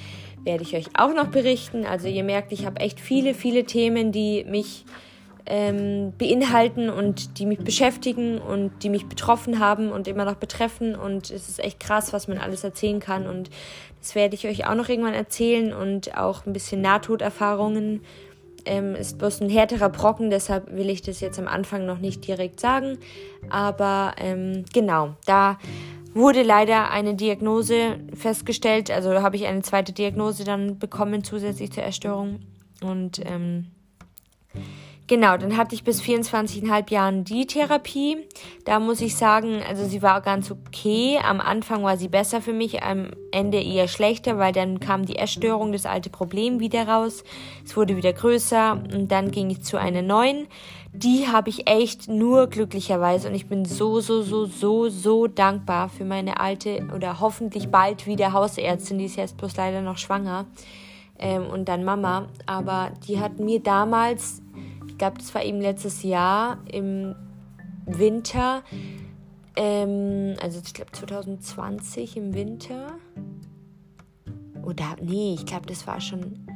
werde 0.44 0.62
ich 0.62 0.75
euch 0.75 0.87
auch 0.94 1.14
noch 1.14 1.28
berichten. 1.28 1.85
Also 1.85 2.09
ihr 2.09 2.25
merkt, 2.25 2.52
ich 2.52 2.66
habe 2.66 2.80
echt 2.80 3.00
viele, 3.00 3.35
viele 3.35 3.64
Themen, 3.64 4.12
die 4.12 4.44
mich 4.44 4.85
ähm, 5.47 6.12
beinhalten 6.16 6.90
und 6.90 7.38
die 7.38 7.47
mich 7.47 7.59
beschäftigen 7.59 8.38
und 8.38 8.70
die 8.82 8.88
mich 8.88 9.06
betroffen 9.06 9.59
haben 9.59 9.90
und 9.90 10.09
immer 10.09 10.25
noch 10.25 10.37
betreffen. 10.37 10.94
Und 10.94 11.30
es 11.30 11.49
ist 11.49 11.62
echt 11.62 11.80
krass, 11.80 12.12
was 12.12 12.28
man 12.28 12.38
alles 12.38 12.64
erzählen 12.64 13.00
kann. 13.00 13.26
Und 13.26 13.50
das 14.00 14.14
werde 14.14 14.35
ich 14.35 14.47
euch 14.47 14.66
auch 14.66 14.75
noch 14.75 14.88
irgendwann 14.88 15.14
erzählen 15.14 15.73
und 15.73 16.16
auch 16.16 16.47
ein 16.47 16.52
bisschen 16.52 16.80
Nahtoderfahrungen. 16.80 18.02
Ähm, 18.66 18.94
ist 18.94 19.16
bloß 19.18 19.40
ein 19.40 19.49
härterer 19.49 19.88
Brocken, 19.88 20.28
deshalb 20.28 20.70
will 20.76 20.90
ich 20.90 21.00
das 21.00 21.20
jetzt 21.20 21.38
am 21.38 21.49
Anfang 21.49 21.87
noch 21.87 21.99
nicht 21.99 22.26
direkt 22.26 22.61
sagen. 22.61 22.99
Aber 23.49 24.14
ähm, 24.18 24.66
genau, 24.73 25.14
da 25.25 25.59
wurde 26.14 26.43
leider 26.43 26.90
eine 26.90 27.14
Diagnose 27.14 27.99
festgestellt. 28.14 28.90
Also 28.90 29.23
habe 29.23 29.37
ich 29.37 29.47
eine 29.47 29.62
zweite 29.62 29.93
Diagnose 29.93 30.45
dann 30.45 30.79
bekommen 30.79 31.25
zusätzlich 31.25 31.73
zur 31.73 31.83
Erstörung. 31.83 32.40
Und 32.83 33.21
ähm, 33.25 33.67
genau, 35.11 35.37
dann 35.37 35.57
hatte 35.57 35.75
ich 35.75 35.83
bis 35.83 36.00
24,5 36.00 36.93
Jahren 36.93 37.25
die 37.25 37.45
Therapie. 37.45 38.17
Da 38.64 38.79
muss 38.79 39.00
ich 39.00 39.17
sagen, 39.17 39.61
also 39.69 39.85
sie 39.85 40.02
war 40.02 40.21
ganz 40.21 40.52
okay. 40.52 41.19
Am 41.23 41.40
Anfang 41.40 41.83
war 41.83 41.97
sie 41.97 42.07
besser 42.07 42.40
für 42.40 42.52
mich, 42.52 42.85
am 42.85 43.11
Ende 43.33 43.61
eher 43.61 43.88
schlechter, 43.88 44.38
weil 44.38 44.52
dann 44.52 44.79
kam 44.79 45.05
die 45.05 45.17
Essstörung, 45.17 45.73
das 45.73 45.85
alte 45.85 46.11
Problem 46.11 46.61
wieder 46.61 46.87
raus. 46.87 47.25
Es 47.64 47.76
wurde 47.76 47.97
wieder 47.97 48.12
größer 48.12 48.81
und 48.95 49.09
dann 49.09 49.33
ging 49.33 49.50
ich 49.50 49.62
zu 49.62 49.79
einer 49.79 50.02
neuen. 50.02 50.47
Die 50.93 51.26
habe 51.26 51.50
ich 51.50 51.69
echt 51.69 52.09
nur 52.09 52.47
glücklicherweise 52.47 53.29
und 53.29 53.35
ich 53.35 53.49
bin 53.49 53.64
so, 53.64 54.00
so, 54.00 54.23
so, 54.23 54.47
so, 54.47 54.88
so 54.88 55.26
dankbar 55.26 55.88
für 55.88 56.05
meine 56.05 56.38
alte 56.38 56.87
oder 56.95 57.19
hoffentlich 57.19 57.69
bald 57.69 58.07
wieder 58.07 58.33
Hausärztin, 58.33 58.99
die 58.99 59.07
ist 59.07 59.17
jetzt 59.17 59.37
bloß 59.37 59.57
leider 59.57 59.83
noch 59.83 59.99
schwanger 59.99 60.47
ähm, 61.19 61.47
und 61.47 61.69
dann 61.69 61.85
Mama. 61.85 62.29
Aber 62.47 62.93
die 63.09 63.19
hat 63.19 63.40
mir 63.40 63.61
damals 63.61 64.40
glaube, 65.00 65.16
das 65.16 65.35
war 65.35 65.42
eben 65.42 65.62
letztes 65.62 66.02
Jahr 66.02 66.59
im 66.71 67.16
Winter, 67.87 68.62
ähm, 69.57 70.37
also 70.42 70.61
ich 70.62 70.75
glaube 70.75 70.92
2020 70.92 72.19
im 72.19 72.35
Winter. 72.35 72.92
Oder, 74.62 74.97
nee, 75.00 75.35
ich 75.38 75.47
glaube, 75.47 75.64
das 75.66 75.87
war 75.87 76.02
schon, 76.02 76.47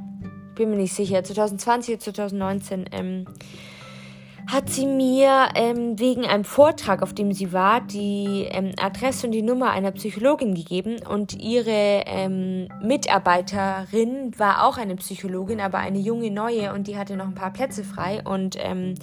bin 0.54 0.70
mir 0.70 0.76
nicht 0.76 0.92
sicher, 0.92 1.24
2020 1.24 1.94
oder 1.94 2.04
2019, 2.04 2.84
ähm, 2.92 3.24
hat 4.46 4.68
sie 4.68 4.86
mir 4.86 5.48
ähm, 5.54 5.98
wegen 5.98 6.24
einem 6.26 6.44
Vortrag, 6.44 7.02
auf 7.02 7.14
dem 7.14 7.32
sie 7.32 7.52
war, 7.52 7.80
die 7.80 8.46
ähm, 8.50 8.72
Adresse 8.80 9.26
und 9.26 9.32
die 9.32 9.42
Nummer 9.42 9.70
einer 9.70 9.90
Psychologin 9.92 10.54
gegeben. 10.54 10.96
Und 11.08 11.40
ihre 11.42 12.04
ähm, 12.06 12.68
Mitarbeiterin 12.82 14.38
war 14.38 14.66
auch 14.66 14.76
eine 14.76 14.96
Psychologin, 14.96 15.60
aber 15.60 15.78
eine 15.78 15.98
junge 15.98 16.30
neue 16.30 16.72
und 16.74 16.86
die 16.86 16.96
hatte 16.96 17.16
noch 17.16 17.26
ein 17.26 17.34
paar 17.34 17.52
Plätze 17.52 17.84
frei. 17.84 18.22
Und 18.24 18.56
ähm, 18.58 18.94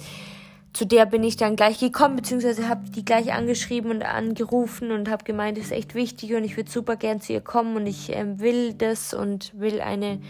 zu 0.72 0.86
der 0.86 1.04
bin 1.04 1.22
ich 1.22 1.36
dann 1.36 1.56
gleich 1.56 1.78
gekommen, 1.78 2.16
beziehungsweise 2.16 2.68
habe 2.68 2.88
die 2.88 3.04
gleich 3.04 3.32
angeschrieben 3.32 3.90
und 3.90 4.02
angerufen 4.02 4.90
und 4.90 5.10
habe 5.10 5.24
gemeint, 5.24 5.58
das 5.58 5.66
ist 5.66 5.72
echt 5.72 5.94
wichtig 5.94 6.34
und 6.34 6.44
ich 6.44 6.56
würde 6.56 6.70
super 6.70 6.96
gern 6.96 7.20
zu 7.20 7.34
ihr 7.34 7.42
kommen 7.42 7.76
und 7.76 7.86
ich 7.86 8.10
ähm, 8.14 8.40
will 8.40 8.72
das 8.72 9.12
und 9.12 9.52
will 9.58 9.80
eine 9.82 10.20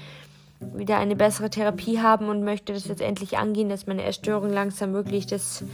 wieder 0.75 0.99
eine 0.99 1.17
bessere 1.17 1.51
Therapie 1.51 2.01
haben 2.01 2.29
und 2.29 2.45
möchte 2.45 2.73
das 2.73 2.87
jetzt 2.87 3.03
endlich 3.03 3.39
angehen, 3.39 3.69
dass 3.69 3.87
meine 3.87 4.05
Essstörung 4.05 4.51
langsam 4.51 4.93
wirklich 4.93 5.27
das 5.27 5.65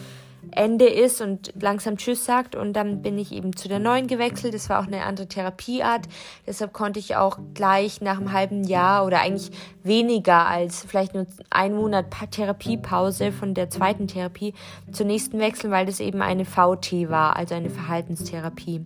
Ende 0.51 0.87
ist 0.87 1.21
und 1.21 1.53
langsam 1.61 1.97
Tschüss 1.97 2.25
sagt. 2.25 2.55
Und 2.55 2.73
dann 2.73 3.03
bin 3.03 3.19
ich 3.19 3.33
eben 3.33 3.55
zu 3.57 3.69
der 3.69 3.79
neuen 3.79 4.07
gewechselt. 4.07 4.55
Das 4.55 4.69
war 4.69 4.81
auch 4.81 4.87
eine 4.87 5.05
andere 5.05 5.27
Therapieart. 5.27 6.09
Deshalb 6.47 6.73
konnte 6.73 6.99
ich 6.99 7.17
auch 7.17 7.39
gleich 7.55 8.01
nach 8.01 8.19
einem 8.19 8.33
halben 8.33 8.65
Jahr 8.65 9.05
oder 9.05 9.21
eigentlich 9.21 9.51
weniger 9.83 10.47
als 10.47 10.85
vielleicht 10.87 11.15
nur 11.15 11.27
ein 11.51 11.75
Monat 11.75 12.07
Therapiepause 12.31 13.33
von 13.33 13.55
der 13.55 13.71
zweiten 13.71 14.09
Therapie 14.09 14.55
zur 14.93 15.07
nächsten 15.07 15.39
wechseln, 15.39 15.71
weil 15.71 15.87
das 15.87 16.01
eben 16.01 16.23
eine 16.23 16.45
VT 16.45 17.09
war, 17.09 17.37
also 17.37 17.55
eine 17.55 17.71
Verhaltenstherapie. 17.71 18.85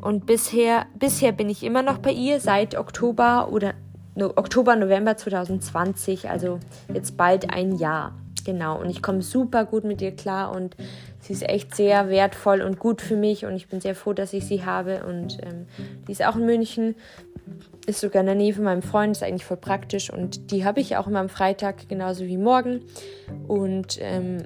Und 0.00 0.26
bisher, 0.26 0.86
bisher 0.98 1.32
bin 1.32 1.48
ich 1.48 1.62
immer 1.62 1.82
noch 1.82 1.98
bei 1.98 2.12
ihr 2.12 2.40
seit 2.40 2.76
Oktober 2.76 3.48
oder 3.50 3.74
Oktober, 4.16 4.76
November 4.76 5.16
2020, 5.16 6.30
also 6.30 6.60
jetzt 6.92 7.16
bald 7.16 7.50
ein 7.50 7.76
Jahr. 7.76 8.14
Genau, 8.44 8.80
und 8.80 8.90
ich 8.90 9.02
komme 9.02 9.22
super 9.22 9.64
gut 9.64 9.84
mit 9.84 10.02
ihr 10.02 10.14
klar 10.14 10.54
und 10.54 10.76
sie 11.24 11.32
ist 11.32 11.48
echt 11.48 11.74
sehr 11.74 12.08
wertvoll 12.10 12.60
und 12.60 12.78
gut 12.78 13.00
für 13.00 13.16
mich 13.16 13.46
und 13.46 13.56
ich 13.56 13.68
bin 13.68 13.80
sehr 13.80 13.94
froh, 13.94 14.12
dass 14.12 14.32
ich 14.32 14.44
sie 14.44 14.64
habe. 14.64 15.04
Und 15.06 15.38
ähm, 15.42 15.66
die 16.06 16.12
ist 16.12 16.24
auch 16.24 16.36
in 16.36 16.44
München, 16.44 16.96
ist 17.86 18.00
sogar 18.00 18.20
in 18.20 18.26
der 18.26 18.34
Nähe 18.34 18.52
von 18.52 18.64
meinem 18.64 18.82
Freund, 18.82 19.16
ist 19.16 19.22
eigentlich 19.22 19.44
voll 19.44 19.56
praktisch 19.56 20.10
und 20.10 20.50
die 20.50 20.64
habe 20.64 20.80
ich 20.80 20.96
auch 20.96 21.06
immer 21.06 21.20
am 21.20 21.30
Freitag, 21.30 21.88
genauso 21.88 22.26
wie 22.26 22.36
morgen. 22.36 22.82
Und 23.48 23.98
ähm, 24.00 24.42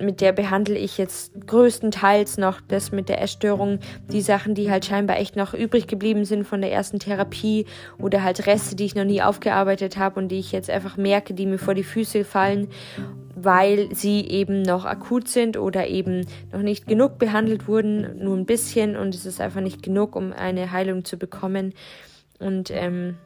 mit 0.00 0.20
der 0.20 0.32
behandle 0.32 0.76
ich 0.76 0.98
jetzt 0.98 1.32
größtenteils 1.46 2.38
noch 2.38 2.60
das 2.60 2.92
mit 2.92 3.08
der 3.08 3.20
Essstörung, 3.20 3.78
die 4.12 4.20
Sachen, 4.20 4.54
die 4.54 4.70
halt 4.70 4.84
scheinbar 4.84 5.18
echt 5.18 5.36
noch 5.36 5.54
übrig 5.54 5.86
geblieben 5.86 6.24
sind 6.24 6.44
von 6.44 6.60
der 6.60 6.72
ersten 6.72 6.98
Therapie 6.98 7.66
oder 7.98 8.22
halt 8.22 8.46
Reste, 8.46 8.76
die 8.76 8.84
ich 8.84 8.94
noch 8.94 9.04
nie 9.04 9.22
aufgearbeitet 9.22 9.96
habe 9.96 10.18
und 10.18 10.28
die 10.28 10.38
ich 10.38 10.52
jetzt 10.52 10.70
einfach 10.70 10.96
merke, 10.96 11.34
die 11.34 11.46
mir 11.46 11.58
vor 11.58 11.74
die 11.74 11.84
Füße 11.84 12.24
fallen, 12.24 12.68
weil 13.44 13.94
sie 13.94 14.20
eben 14.28 14.62
noch 14.62 14.84
akut 14.84 15.28
sind 15.28 15.56
oder 15.56 15.86
eben 15.88 16.26
noch 16.52 16.62
nicht 16.62 16.86
genug 16.86 17.18
behandelt 17.18 17.68
wurden, 17.68 18.22
nur 18.22 18.36
ein 18.36 18.46
bisschen. 18.46 18.96
Und 18.96 19.14
es 19.14 19.26
ist 19.26 19.40
einfach 19.40 19.60
nicht 19.60 19.82
genug, 19.82 20.16
um 20.16 20.32
eine 20.32 20.72
Heilung 20.72 21.04
zu 21.04 21.16
bekommen. 21.16 21.74
Und 22.38 22.70
ähm, 22.70 23.16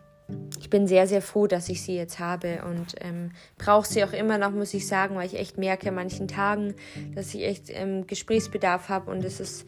ich 0.59 0.71
bin 0.71 0.87
sehr, 0.87 1.07
sehr 1.07 1.23
froh, 1.23 1.47
dass 1.47 1.69
ich 1.69 1.83
sie 1.83 1.97
jetzt 1.97 2.19
habe. 2.19 2.63
Und 2.69 2.95
ähm, 3.01 3.33
brauche 3.59 3.87
sie 3.87 4.05
auch 4.05 4.13
immer 4.13 4.39
noch, 4.39 4.51
muss 4.51 4.75
ich 4.75 4.87
sagen, 4.87 5.17
weil 5.17 5.27
ich 5.27 5.39
echt 5.39 5.59
merke 5.59 5.89
an 5.89 5.95
manchen 5.95 6.29
Tagen, 6.29 6.75
dass 7.15 7.35
ich 7.35 7.45
echt 7.45 7.65
ähm, 7.71 8.07
Gesprächsbedarf 8.07 8.89
habe. 8.89 9.11
Und 9.11 9.25
es 9.25 9.41
ist 9.41 9.67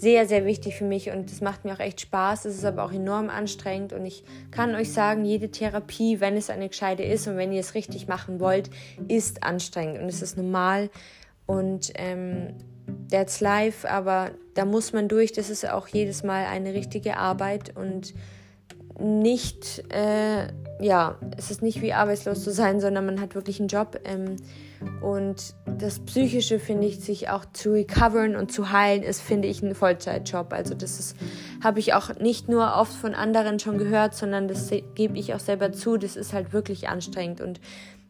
sehr, 0.00 0.26
sehr 0.26 0.44
wichtig 0.44 0.76
für 0.76 0.84
mich 0.84 1.10
und 1.10 1.30
es 1.30 1.40
macht 1.40 1.64
mir 1.64 1.72
auch 1.72 1.80
echt 1.80 2.00
Spaß. 2.00 2.44
Es 2.44 2.56
ist 2.56 2.64
aber 2.64 2.84
auch 2.84 2.92
enorm 2.92 3.30
anstrengend 3.30 3.92
und 3.92 4.04
ich 4.04 4.24
kann 4.50 4.74
euch 4.74 4.92
sagen, 4.92 5.24
jede 5.24 5.50
Therapie, 5.50 6.20
wenn 6.20 6.36
es 6.36 6.50
eine 6.50 6.68
gescheite 6.68 7.02
ist 7.02 7.26
und 7.26 7.36
wenn 7.36 7.52
ihr 7.52 7.60
es 7.60 7.74
richtig 7.74 8.08
machen 8.08 8.40
wollt, 8.40 8.70
ist 9.08 9.42
anstrengend 9.42 10.00
und 10.00 10.08
es 10.08 10.22
ist 10.22 10.36
normal 10.36 10.90
und 11.46 11.92
ähm, 11.96 12.54
that's 13.10 13.40
life, 13.40 13.88
aber 13.88 14.30
da 14.54 14.64
muss 14.64 14.92
man 14.92 15.08
durch. 15.08 15.32
Das 15.32 15.50
ist 15.50 15.68
auch 15.68 15.88
jedes 15.88 16.22
Mal 16.22 16.44
eine 16.46 16.74
richtige 16.74 17.16
Arbeit 17.16 17.76
und 17.76 18.14
nicht, 19.00 19.84
äh, 19.92 20.48
ja, 20.80 21.16
es 21.36 21.50
ist 21.50 21.62
nicht 21.62 21.82
wie 21.82 21.92
arbeitslos 21.92 22.42
zu 22.42 22.52
sein, 22.52 22.80
sondern 22.80 23.06
man 23.06 23.20
hat 23.20 23.34
wirklich 23.34 23.60
einen 23.60 23.68
Job. 23.68 24.00
Ähm, 24.04 24.36
und 25.02 25.54
das 25.78 25.98
Psychische, 26.00 26.58
finde 26.58 26.86
ich, 26.86 27.00
sich 27.00 27.28
auch 27.30 27.44
zu 27.52 27.72
recovern 27.72 28.36
und 28.36 28.52
zu 28.52 28.70
heilen, 28.70 29.02
ist, 29.02 29.20
finde 29.20 29.48
ich, 29.48 29.62
ein 29.62 29.74
Vollzeitjob. 29.74 30.52
Also 30.52 30.74
das 30.74 31.00
ist, 31.00 31.16
habe 31.62 31.80
ich 31.80 31.94
auch 31.94 32.14
nicht 32.16 32.48
nur 32.48 32.74
oft 32.74 32.92
von 32.92 33.14
anderen 33.14 33.58
schon 33.58 33.78
gehört, 33.78 34.14
sondern 34.14 34.46
das 34.46 34.70
gebe 34.94 35.18
ich 35.18 35.34
auch 35.34 35.40
selber 35.40 35.72
zu. 35.72 35.96
Das 35.96 36.16
ist 36.16 36.32
halt 36.32 36.52
wirklich 36.52 36.88
anstrengend 36.88 37.40
und 37.40 37.60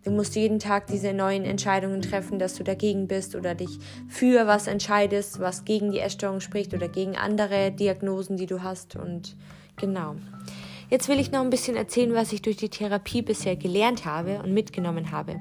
Du 0.05 0.13
musst 0.15 0.37
jeden 0.37 0.59
Tag 0.59 0.87
diese 0.87 1.13
neuen 1.13 1.45
Entscheidungen 1.45 2.01
treffen, 2.01 2.39
dass 2.39 2.55
du 2.55 2.63
dagegen 2.63 3.09
bist 3.09 3.35
oder 3.35 3.55
dich 3.55 3.79
für 4.09 4.47
was 4.47 4.67
entscheidest, 4.67 5.41
was 5.41 5.65
gegen 5.65 5.91
die 5.91 5.99
Essstörung 5.99 6.41
spricht 6.41 6.73
oder 6.73 6.89
gegen 6.89 7.17
andere 7.17 7.73
Diagnosen, 7.73 8.37
die 8.37 8.47
du 8.47 8.63
hast. 8.63 8.97
Und 8.97 9.37
genau. 9.77 10.15
Jetzt 10.91 11.09
will 11.09 11.21
ich 11.21 11.31
noch 11.31 11.41
ein 11.41 11.51
bisschen 11.51 11.77
erzählen, 11.77 12.15
was 12.15 12.33
ich 12.33 12.41
durch 12.41 12.57
die 12.57 12.71
Therapie 12.71 13.21
bisher 13.21 13.57
gelernt 13.57 14.07
habe 14.07 14.41
und 14.43 14.55
mitgenommen 14.55 15.13
habe. 15.13 15.39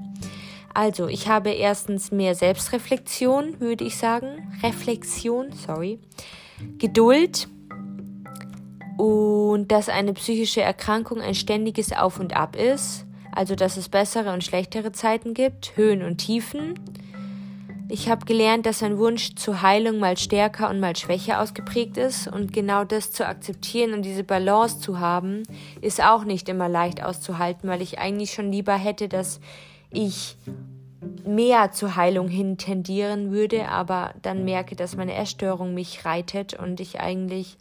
Also, 0.74 1.08
ich 1.08 1.28
habe 1.28 1.52
erstens 1.52 2.12
mehr 2.12 2.36
Selbstreflexion, 2.36 3.60
würde 3.60 3.86
ich 3.86 3.96
sagen. 3.96 4.52
Reflexion, 4.62 5.52
sorry. 5.54 6.00
Geduld 6.78 7.48
und 8.98 9.68
dass 9.70 9.90
eine 9.90 10.14
psychische 10.14 10.62
Erkrankung 10.62 11.22
ein 11.22 11.36
ständiges 11.36 11.94
Auf 11.94 12.20
und 12.20 12.36
Ab 12.36 12.56
ist. 12.56 13.06
Also, 13.32 13.56
dass 13.56 13.78
es 13.78 13.90
bessere 13.90 14.34
und 14.34 14.44
schlechtere 14.44 14.92
Zeiten 14.92 15.34
gibt, 15.34 15.78
Höhen 15.78 16.04
und 16.04 16.18
Tiefen 16.18 16.74
ich 17.90 18.10
habe 18.10 18.26
gelernt, 18.26 18.66
dass 18.66 18.84
ein 18.84 18.98
Wunsch 18.98 19.36
zur 19.36 19.62
Heilung 19.62 20.00
mal 20.00 20.18
stärker 20.18 20.70
und 20.70 20.80
mal 20.80 20.96
schwächer 20.96 21.42
ausgeprägt 21.42 21.98
ist 21.98 22.28
und 22.28 22.52
genau 22.52 22.84
das 22.84 23.12
zu 23.12 23.26
akzeptieren 23.26 23.94
und 23.94 24.04
diese 24.04 24.24
Balance 24.24 24.80
zu 24.80 25.00
haben, 25.00 25.44
ist 25.82 26.04
auch 26.04 26.26
nicht 26.26 26.50
immer 26.50 26.68
leicht 26.68 27.04
auszuhalten, 27.04 27.70
weil 27.70 27.82
ich 27.82 28.00
eigentlich 28.00 28.34
schon 28.34 28.52
lieber 28.52 28.76
hätte, 28.76 29.08
dass 29.08 29.40
ich 29.90 30.36
mehr 31.26 31.72
zur 31.72 31.96
Heilung 31.96 32.28
hin 32.28 32.58
tendieren 32.58 33.32
würde, 33.32 33.70
aber 33.70 34.14
dann 34.22 34.44
merke, 34.44 34.76
dass 34.76 34.98
meine 34.98 35.16
Essstörung 35.16 35.74
mich 35.74 36.04
reitet 36.06 36.54
und 36.54 36.80
ich 36.80 37.00
eigentlich, 37.00 37.58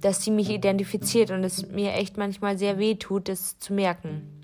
dass 0.00 0.22
sie 0.22 0.30
mich 0.30 0.48
identifiziert 0.50 1.30
und 1.30 1.44
es 1.44 1.68
mir 1.68 1.92
echt 1.92 2.16
manchmal 2.16 2.56
sehr 2.56 2.78
weh 2.78 2.94
tut, 2.94 3.28
das 3.28 3.58
zu 3.58 3.74
merken. 3.74 4.41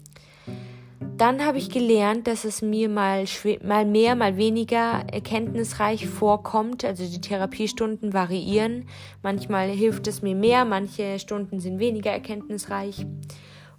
Dann 1.17 1.45
habe 1.45 1.59
ich 1.59 1.71
gelernt, 1.71 2.27
dass 2.27 2.45
es 2.45 2.63
mir 2.63 2.89
mal, 2.89 3.25
mal 3.63 3.85
mehr, 3.85 4.15
mal 4.15 4.37
weniger 4.37 5.05
erkenntnisreich 5.13 6.07
vorkommt. 6.07 6.85
Also 6.85 7.05
die 7.05 7.21
Therapiestunden 7.21 8.13
variieren. 8.13 8.87
Manchmal 9.23 9.69
hilft 9.69 10.07
es 10.07 10.23
mir 10.23 10.35
mehr, 10.35 10.65
manche 10.65 11.19
Stunden 11.19 11.61
sind 11.61 11.79
weniger 11.79 12.11
erkenntnisreich 12.11 13.07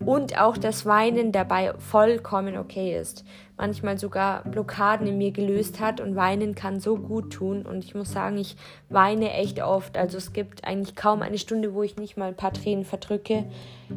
und 0.05 0.39
auch 0.39 0.57
das 0.57 0.85
Weinen 0.85 1.31
dabei 1.31 1.73
vollkommen 1.77 2.57
okay 2.57 2.97
ist. 2.97 3.25
Manchmal 3.59 3.97
sogar 3.97 4.43
Blockaden 4.45 5.05
in 5.05 5.17
mir 5.17 5.31
gelöst 5.31 5.81
hat 5.81 5.99
und 5.99 6.15
Weinen 6.15 6.55
kann 6.55 6.79
so 6.79 6.95
gut 6.95 7.33
tun 7.33 7.65
und 7.65 7.83
ich 7.83 7.93
muss 7.93 8.13
sagen, 8.13 8.37
ich 8.37 8.55
weine 8.87 9.33
echt 9.33 9.61
oft. 9.61 9.97
Also 9.97 10.17
es 10.17 10.31
gibt 10.31 10.63
eigentlich 10.63 10.95
kaum 10.95 11.21
eine 11.21 11.37
Stunde, 11.37 11.73
wo 11.73 11.83
ich 11.83 11.97
nicht 11.97 12.15
mal 12.15 12.29
ein 12.29 12.37
paar 12.37 12.53
Tränen 12.53 12.85
verdrücke, 12.85 13.43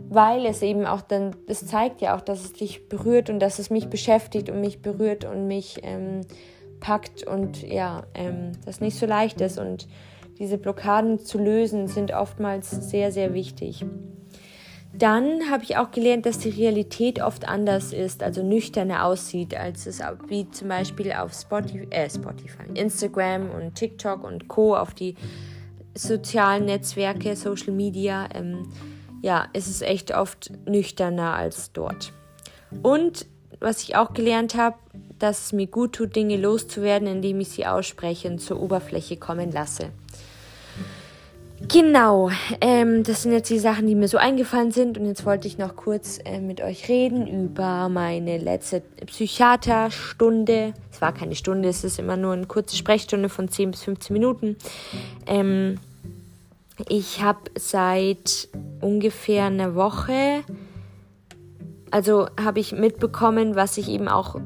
weil 0.08 0.46
es 0.46 0.62
eben 0.62 0.84
auch 0.84 1.00
dann, 1.00 1.36
es 1.46 1.64
zeigt 1.64 2.00
ja 2.00 2.16
auch, 2.16 2.22
dass 2.22 2.44
es 2.44 2.54
dich 2.54 2.88
berührt 2.88 3.30
und 3.30 3.38
dass 3.38 3.60
es 3.60 3.70
mich 3.70 3.86
beschäftigt 3.86 4.50
und 4.50 4.60
mich 4.60 4.82
berührt 4.82 5.24
und 5.24 5.46
mich 5.46 5.78
ähm, 5.84 6.22
packt 6.80 7.24
und 7.24 7.62
ja, 7.62 8.02
ähm, 8.14 8.50
das 8.66 8.80
nicht 8.80 8.98
so 8.98 9.06
leicht 9.06 9.40
ist 9.40 9.58
und 9.60 9.86
diese 10.40 10.58
Blockaden 10.58 11.20
zu 11.20 11.38
lösen 11.38 11.86
sind 11.86 12.12
oftmals 12.12 12.90
sehr, 12.90 13.12
sehr 13.12 13.32
wichtig. 13.32 13.84
Dann 14.94 15.50
habe 15.50 15.64
ich 15.64 15.76
auch 15.76 15.90
gelernt, 15.90 16.26
dass 16.26 16.38
die 16.38 16.50
Realität 16.50 17.22
oft 17.22 17.48
anders 17.48 17.92
ist, 17.92 18.22
also 18.22 18.42
nüchterner 18.42 19.04
aussieht, 19.04 19.54
als 19.56 19.86
es 19.86 20.00
wie 20.28 20.50
zum 20.50 20.68
Beispiel 20.68 21.12
auf 21.12 21.32
Spotify, 21.32 21.86
äh, 21.90 22.10
Spotify, 22.10 22.64
Instagram 22.74 23.50
und 23.50 23.74
TikTok 23.74 24.22
und 24.22 24.48
Co. 24.48 24.76
auf 24.76 24.92
die 24.92 25.14
sozialen 25.94 26.66
Netzwerke, 26.66 27.36
Social 27.36 27.72
Media. 27.72 28.28
Ähm, 28.34 28.70
ja, 29.22 29.48
es 29.52 29.66
ist 29.68 29.82
echt 29.82 30.14
oft 30.14 30.52
nüchterner 30.66 31.34
als 31.34 31.72
dort. 31.72 32.12
Und 32.82 33.26
was 33.60 33.82
ich 33.82 33.96
auch 33.96 34.12
gelernt 34.12 34.56
habe, 34.56 34.76
dass 35.18 35.46
es 35.46 35.52
mir 35.52 35.68
gut 35.68 35.94
tut, 35.94 36.16
Dinge 36.16 36.36
loszuwerden, 36.36 37.06
indem 37.06 37.40
ich 37.40 37.50
sie 37.50 37.64
ausspreche 37.64 38.28
und 38.28 38.40
zur 38.40 38.60
Oberfläche 38.60 39.16
kommen 39.16 39.52
lasse. 39.52 39.90
Genau, 41.68 42.30
ähm, 42.60 43.02
das 43.02 43.22
sind 43.22 43.32
jetzt 43.32 43.48
die 43.50 43.58
Sachen, 43.58 43.86
die 43.86 43.94
mir 43.94 44.08
so 44.08 44.18
eingefallen 44.18 44.72
sind. 44.72 44.98
Und 44.98 45.06
jetzt 45.06 45.24
wollte 45.24 45.46
ich 45.48 45.58
noch 45.58 45.76
kurz 45.76 46.18
äh, 46.24 46.40
mit 46.40 46.60
euch 46.60 46.88
reden 46.88 47.26
über 47.26 47.88
meine 47.88 48.38
letzte 48.38 48.82
Psychiaterstunde. 49.06 50.74
Es 50.90 51.00
war 51.00 51.12
keine 51.12 51.34
Stunde, 51.34 51.68
es 51.68 51.84
ist 51.84 51.98
immer 51.98 52.16
nur 52.16 52.32
eine 52.32 52.46
kurze 52.46 52.76
Sprechstunde 52.76 53.28
von 53.28 53.48
10 53.48 53.70
bis 53.70 53.82
15 53.84 54.12
Minuten. 54.12 54.56
Ähm, 55.26 55.78
ich 56.88 57.22
habe 57.22 57.50
seit 57.56 58.48
ungefähr 58.80 59.44
einer 59.44 59.74
Woche, 59.74 60.42
also 61.90 62.26
habe 62.42 62.60
ich 62.60 62.72
mitbekommen, 62.72 63.54
was 63.54 63.78
ich 63.78 63.88
eben 63.88 64.08
auch 64.08 64.36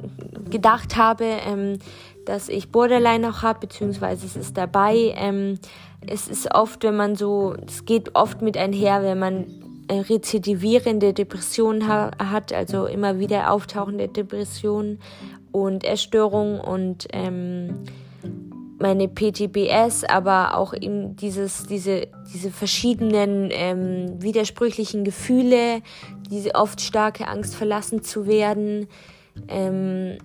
gedacht 0.51 0.97
habe, 0.97 1.25
ähm, 1.25 1.79
dass 2.25 2.49
ich 2.49 2.71
Borderline 2.71 3.27
noch 3.27 3.43
habe, 3.43 3.61
beziehungsweise 3.61 4.27
es 4.27 4.37
ist 4.37 4.57
dabei. 4.57 5.15
Ähm, 5.17 5.59
es 6.07 6.29
ist 6.29 6.55
oft, 6.55 6.83
wenn 6.83 6.97
man 6.97 7.17
so, 7.17 7.55
es 7.67 7.85
geht 7.85 8.15
oft 8.15 8.43
mit 8.43 8.57
einher, 8.57 9.03
wenn 9.03 9.19
man 9.19 9.47
äh, 9.89 10.01
rezidivierende 10.01 11.13
Depressionen 11.13 11.89
ha 11.89 12.11
hat, 12.19 12.53
also 12.53 12.87
immer 12.87 13.19
wieder 13.19 13.53
auftauchende 13.53 14.09
Depressionen 14.09 14.99
und 15.53 15.85
Erstörungen 15.85 16.61
und 16.61 17.07
ähm, 17.13 17.85
meine 18.79 19.09
PTBS, 19.09 20.05
aber 20.05 20.57
auch 20.57 20.75
eben 20.75 21.17
dieses, 21.17 21.67
diese, 21.67 22.09
diese 22.33 22.51
verschiedenen 22.51 23.49
ähm, 23.53 24.23
widersprüchlichen 24.23 25.05
Gefühle, 25.05 25.81
diese 26.31 26.55
oft 26.55 26.81
starke 26.81 27.27
Angst 27.29 27.55
verlassen 27.55 28.03
zu 28.03 28.27
werden, 28.27 28.89
ähm, 29.49 30.19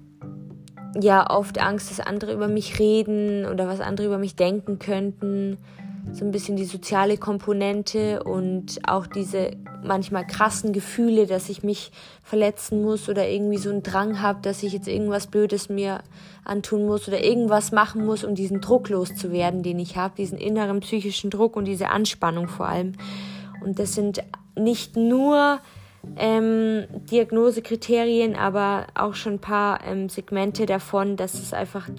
ja 1.00 1.29
oft 1.29 1.60
Angst, 1.60 1.89
dass 1.89 2.00
andere 2.00 2.33
über 2.33 2.48
mich 2.48 2.79
reden 2.79 3.45
oder 3.45 3.67
was 3.67 3.79
andere 3.79 4.07
über 4.07 4.17
mich 4.17 4.36
denken 4.36 4.79
könnten. 4.79 5.57
So 6.13 6.25
ein 6.25 6.31
bisschen 6.31 6.55
die 6.55 6.65
soziale 6.65 7.17
Komponente 7.17 8.24
und 8.24 8.79
auch 8.88 9.05
diese 9.05 9.51
manchmal 9.83 10.25
krassen 10.25 10.74
Gefühle, 10.74 11.27
dass 11.27 11.48
ich 11.48 11.63
mich 11.63 11.91
verletzen 12.24 12.81
muss 12.81 13.07
oder 13.07 13.29
irgendwie 13.29 13.57
so 13.57 13.69
einen 13.69 13.83
Drang 13.83 14.21
habe, 14.21 14.39
dass 14.41 14.63
ich 14.63 14.74
jetzt 14.74 14.88
irgendwas 14.88 15.27
Blödes 15.27 15.69
mir 15.69 16.01
antun 16.43 16.86
muss 16.86 17.07
oder 17.07 17.24
irgendwas 17.24 17.71
machen 17.71 18.05
muss, 18.05 18.24
um 18.24 18.33
diesen 18.33 18.62
Druck 18.62 18.89
loszuwerden, 18.89 19.62
den 19.62 19.79
ich 19.79 19.95
habe, 19.95 20.15
diesen 20.17 20.39
inneren 20.39 20.79
psychischen 20.79 21.29
Druck 21.29 21.55
und 21.55 21.65
diese 21.65 21.89
Anspannung 21.89 22.48
vor 22.48 22.67
allem. 22.67 22.93
Und 23.63 23.77
das 23.77 23.93
sind 23.93 24.24
nicht 24.55 24.98
nur 24.98 25.60
ähm, 26.17 26.86
Diagnosekriterien, 27.12 28.36
aber 28.36 28.88
auch 28.96 29.13
schon 29.13 29.34
ein 29.34 29.39
paar 29.39 29.86
ähm, 29.86 30.10
Segmente 30.10 30.65
davon, 30.65 31.15
dass 31.17 31.36
es 31.36 31.53
einfach 31.53 31.89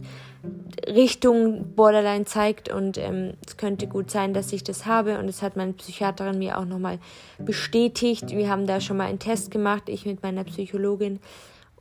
Richtung 0.86 1.74
Borderline 1.76 2.24
zeigt 2.24 2.68
und 2.72 2.98
ähm, 2.98 3.34
es 3.46 3.56
könnte 3.56 3.86
gut 3.86 4.10
sein, 4.10 4.34
dass 4.34 4.52
ich 4.52 4.64
das 4.64 4.86
habe 4.86 5.18
und 5.18 5.28
das 5.28 5.42
hat 5.42 5.56
meine 5.56 5.72
Psychiaterin 5.74 6.38
mir 6.38 6.58
auch 6.58 6.64
nochmal 6.64 6.98
bestätigt. 7.38 8.30
Wir 8.30 8.48
haben 8.48 8.66
da 8.66 8.80
schon 8.80 8.96
mal 8.96 9.06
einen 9.06 9.20
Test 9.20 9.50
gemacht, 9.50 9.84
ich 9.86 10.04
mit 10.04 10.22
meiner 10.22 10.44
Psychologin 10.44 11.20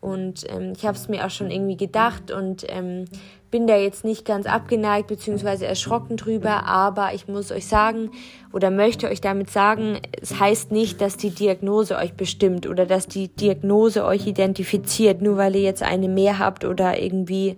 und 0.02 0.46
ähm, 0.50 0.74
ich 0.76 0.86
habe 0.86 0.98
es 0.98 1.08
mir 1.08 1.26
auch 1.26 1.30
schon 1.30 1.52
irgendwie 1.52 1.78
gedacht 1.78 2.32
und 2.32 2.66
ähm, 2.68 3.06
bin 3.52 3.68
da 3.68 3.78
jetzt 3.78 4.04
nicht 4.04 4.26
ganz 4.26 4.48
abgeneigt 4.48 5.08
bzw. 5.08 5.66
erschrocken 5.66 6.18
drüber, 6.18 6.66
aber 6.66 7.14
ich 7.14 7.28
muss 7.28 7.52
euch 7.52 7.68
sagen 7.68 8.10
oder 8.52 8.72
möchte 8.72 9.10
euch 9.10 9.22
damit 9.22 9.52
sagen, 9.52 10.00
es 10.20 10.40
heißt 10.40 10.72
nicht, 10.72 11.02
dass 11.02 11.18
die 11.18 11.30
Diagnose 11.30 11.98
euch 11.98 12.14
bestimmt 12.14 12.68
oder 12.68 12.88
dass 12.88 13.08
die 13.08 13.28
Diagnose 13.28 14.04
euch 14.04 14.26
identifiziert, 14.26 15.22
nur 15.22 15.38
weil 15.38 15.56
ihr 15.56 15.62
jetzt 15.62 15.84
eine 15.84 16.08
mehr 16.08 16.40
habt 16.40 16.66
oder 16.66 17.00
irgendwie 17.00 17.58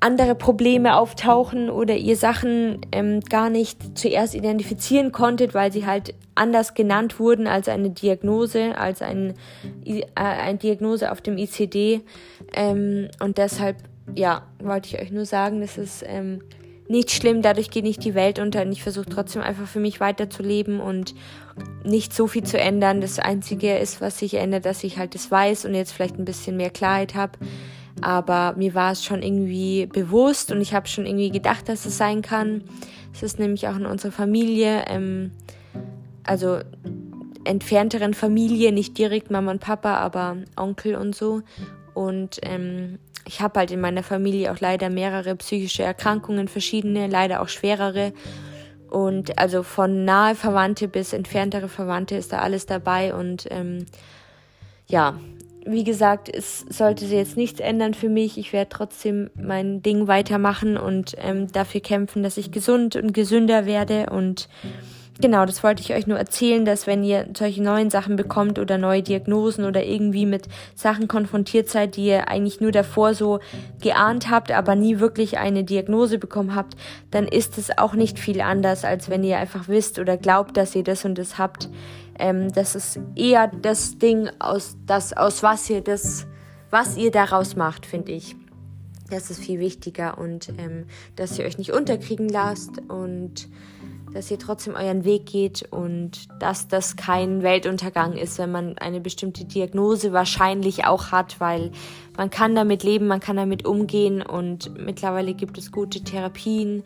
andere 0.00 0.34
Probleme 0.34 0.96
auftauchen 0.96 1.70
oder 1.70 1.96
ihr 1.96 2.16
Sachen 2.16 2.80
ähm, 2.92 3.20
gar 3.20 3.48
nicht 3.48 3.98
zuerst 3.98 4.34
identifizieren 4.34 5.10
konntet, 5.10 5.54
weil 5.54 5.72
sie 5.72 5.86
halt 5.86 6.14
anders 6.34 6.74
genannt 6.74 7.18
wurden 7.18 7.46
als 7.46 7.68
eine 7.68 7.90
Diagnose, 7.90 8.76
als 8.76 9.00
ein, 9.00 9.34
äh, 9.84 10.02
eine 10.14 10.58
Diagnose 10.58 11.10
auf 11.10 11.22
dem 11.22 11.38
ICD. 11.38 12.02
Ähm, 12.52 13.08
und 13.20 13.38
deshalb, 13.38 13.76
ja, 14.14 14.42
wollte 14.62 14.88
ich 14.88 15.00
euch 15.00 15.10
nur 15.10 15.24
sagen, 15.24 15.60
das 15.60 15.78
ist 15.78 16.04
ähm, 16.06 16.42
nicht 16.88 17.10
schlimm, 17.10 17.40
dadurch 17.40 17.70
geht 17.70 17.84
nicht 17.84 18.04
die 18.04 18.14
Welt 18.14 18.38
unter 18.38 18.62
und 18.62 18.72
ich 18.72 18.82
versuche 18.82 19.06
trotzdem 19.06 19.42
einfach 19.42 19.66
für 19.66 19.80
mich 19.80 19.98
weiterzuleben 19.98 20.78
und 20.78 21.14
nicht 21.84 22.14
so 22.14 22.26
viel 22.26 22.44
zu 22.44 22.58
ändern. 22.58 23.00
Das 23.00 23.18
Einzige 23.18 23.78
ist, 23.78 24.02
was 24.02 24.18
sich 24.18 24.34
ändert, 24.34 24.66
dass 24.66 24.84
ich 24.84 24.98
halt 24.98 25.14
das 25.14 25.30
weiß 25.30 25.64
und 25.64 25.74
jetzt 25.74 25.92
vielleicht 25.92 26.18
ein 26.18 26.26
bisschen 26.26 26.58
mehr 26.58 26.70
Klarheit 26.70 27.14
habe 27.14 27.38
aber 28.02 28.54
mir 28.56 28.74
war 28.74 28.92
es 28.92 29.04
schon 29.04 29.22
irgendwie 29.22 29.86
bewusst 29.86 30.52
und 30.52 30.60
ich 30.60 30.74
habe 30.74 30.88
schon 30.88 31.06
irgendwie 31.06 31.30
gedacht, 31.30 31.68
dass 31.68 31.86
es 31.86 31.96
sein 31.96 32.22
kann. 32.22 32.62
Es 33.12 33.22
ist 33.22 33.38
nämlich 33.38 33.66
auch 33.68 33.76
in 33.76 33.86
unserer 33.86 34.12
Familie, 34.12 34.84
ähm, 34.88 35.30
also 36.24 36.58
entfernteren 37.44 38.12
Familie, 38.12 38.72
nicht 38.72 38.98
direkt 38.98 39.30
Mama 39.30 39.52
und 39.52 39.60
Papa, 39.60 39.96
aber 39.96 40.36
Onkel 40.56 40.96
und 40.96 41.14
so. 41.14 41.42
Und 41.94 42.38
ähm, 42.42 42.98
ich 43.26 43.40
habe 43.40 43.60
halt 43.60 43.70
in 43.70 43.80
meiner 43.80 44.02
Familie 44.02 44.52
auch 44.52 44.60
leider 44.60 44.90
mehrere 44.90 45.34
psychische 45.36 45.82
Erkrankungen, 45.82 46.48
verschiedene, 46.48 47.06
leider 47.06 47.40
auch 47.40 47.48
schwerere. 47.48 48.12
Und 48.90 49.38
also 49.38 49.62
von 49.62 50.04
nahe 50.04 50.34
Verwandte 50.34 50.88
bis 50.88 51.12
entferntere 51.12 51.68
Verwandte 51.68 52.16
ist 52.16 52.32
da 52.32 52.38
alles 52.38 52.66
dabei. 52.66 53.14
Und 53.14 53.46
ähm, 53.50 53.86
ja, 54.86 55.18
wie 55.66 55.84
gesagt, 55.84 56.28
es 56.34 56.60
sollte 56.68 57.04
sich 57.04 57.16
jetzt 57.16 57.36
nichts 57.36 57.60
ändern 57.60 57.94
für 57.94 58.08
mich. 58.08 58.38
Ich 58.38 58.52
werde 58.52 58.68
trotzdem 58.70 59.30
mein 59.34 59.82
Ding 59.82 60.06
weitermachen 60.06 60.76
und 60.76 61.16
ähm, 61.18 61.50
dafür 61.52 61.80
kämpfen, 61.80 62.22
dass 62.22 62.36
ich 62.36 62.50
gesund 62.50 62.96
und 62.96 63.12
gesünder 63.12 63.66
werde. 63.66 64.06
Und 64.10 64.48
genau, 65.20 65.46
das 65.46 65.62
wollte 65.62 65.82
ich 65.82 65.94
euch 65.94 66.06
nur 66.06 66.18
erzählen, 66.18 66.64
dass 66.64 66.86
wenn 66.86 67.02
ihr 67.02 67.26
solche 67.36 67.62
neuen 67.62 67.90
Sachen 67.90 68.16
bekommt 68.16 68.58
oder 68.58 68.78
neue 68.78 69.02
Diagnosen 69.02 69.64
oder 69.64 69.84
irgendwie 69.84 70.26
mit 70.26 70.48
Sachen 70.74 71.08
konfrontiert 71.08 71.68
seid, 71.68 71.96
die 71.96 72.06
ihr 72.06 72.28
eigentlich 72.28 72.60
nur 72.60 72.72
davor 72.72 73.14
so 73.14 73.40
geahnt 73.80 74.30
habt, 74.30 74.52
aber 74.52 74.74
nie 74.74 74.98
wirklich 74.98 75.38
eine 75.38 75.64
Diagnose 75.64 76.18
bekommen 76.18 76.54
habt, 76.54 76.76
dann 77.10 77.26
ist 77.26 77.58
es 77.58 77.76
auch 77.76 77.94
nicht 77.94 78.18
viel 78.18 78.40
anders, 78.40 78.84
als 78.84 79.08
wenn 79.08 79.24
ihr 79.24 79.38
einfach 79.38 79.68
wisst 79.68 79.98
oder 79.98 80.16
glaubt, 80.16 80.56
dass 80.56 80.74
ihr 80.74 80.84
das 80.84 81.04
und 81.04 81.16
das 81.16 81.38
habt. 81.38 81.68
Ähm, 82.18 82.52
das 82.52 82.74
ist 82.74 82.98
eher 83.14 83.48
das 83.48 83.98
Ding, 83.98 84.30
aus, 84.38 84.76
das, 84.86 85.12
aus 85.12 85.42
was 85.42 85.68
ihr 85.68 85.80
das, 85.82 86.26
was 86.70 86.96
ihr 86.96 87.10
daraus 87.10 87.56
macht, 87.56 87.86
finde 87.86 88.12
ich. 88.12 88.36
Das 89.10 89.30
ist 89.30 89.40
viel 89.40 89.60
wichtiger 89.60 90.18
und 90.18 90.48
ähm, 90.58 90.86
dass 91.14 91.38
ihr 91.38 91.44
euch 91.44 91.58
nicht 91.58 91.72
unterkriegen 91.72 92.28
lasst 92.28 92.82
und 92.88 93.48
dass 94.16 94.30
ihr 94.30 94.38
trotzdem 94.38 94.74
euren 94.74 95.04
Weg 95.04 95.26
geht 95.26 95.68
und 95.70 96.28
dass 96.40 96.68
das 96.68 96.96
kein 96.96 97.42
Weltuntergang 97.42 98.14
ist, 98.14 98.38
wenn 98.38 98.50
man 98.50 98.78
eine 98.78 99.00
bestimmte 99.00 99.44
Diagnose 99.44 100.14
wahrscheinlich 100.14 100.86
auch 100.86 101.12
hat, 101.12 101.38
weil 101.38 101.70
man 102.16 102.30
kann 102.30 102.54
damit 102.54 102.82
leben, 102.82 103.08
man 103.08 103.20
kann 103.20 103.36
damit 103.36 103.66
umgehen 103.66 104.22
und 104.22 104.74
mittlerweile 104.78 105.34
gibt 105.34 105.58
es 105.58 105.70
gute 105.70 106.00
Therapien, 106.00 106.82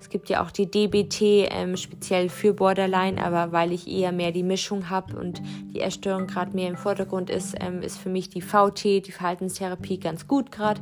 es 0.00 0.08
gibt 0.08 0.28
ja 0.28 0.42
auch 0.42 0.50
die 0.50 0.68
DBT 0.68 1.48
ähm, 1.52 1.76
speziell 1.76 2.28
für 2.28 2.52
Borderline, 2.52 3.24
aber 3.24 3.52
weil 3.52 3.70
ich 3.70 3.86
eher 3.86 4.10
mehr 4.10 4.32
die 4.32 4.42
Mischung 4.42 4.90
habe 4.90 5.16
und 5.16 5.40
die 5.72 5.78
Erstörung 5.78 6.26
gerade 6.26 6.56
mehr 6.56 6.68
im 6.68 6.76
Vordergrund 6.76 7.30
ist, 7.30 7.54
ähm, 7.60 7.82
ist 7.82 7.98
für 7.98 8.08
mich 8.08 8.28
die 8.28 8.42
VT, 8.42 9.06
die 9.06 9.12
Verhaltenstherapie, 9.12 10.00
ganz 10.00 10.26
gut 10.26 10.50
gerade. 10.50 10.80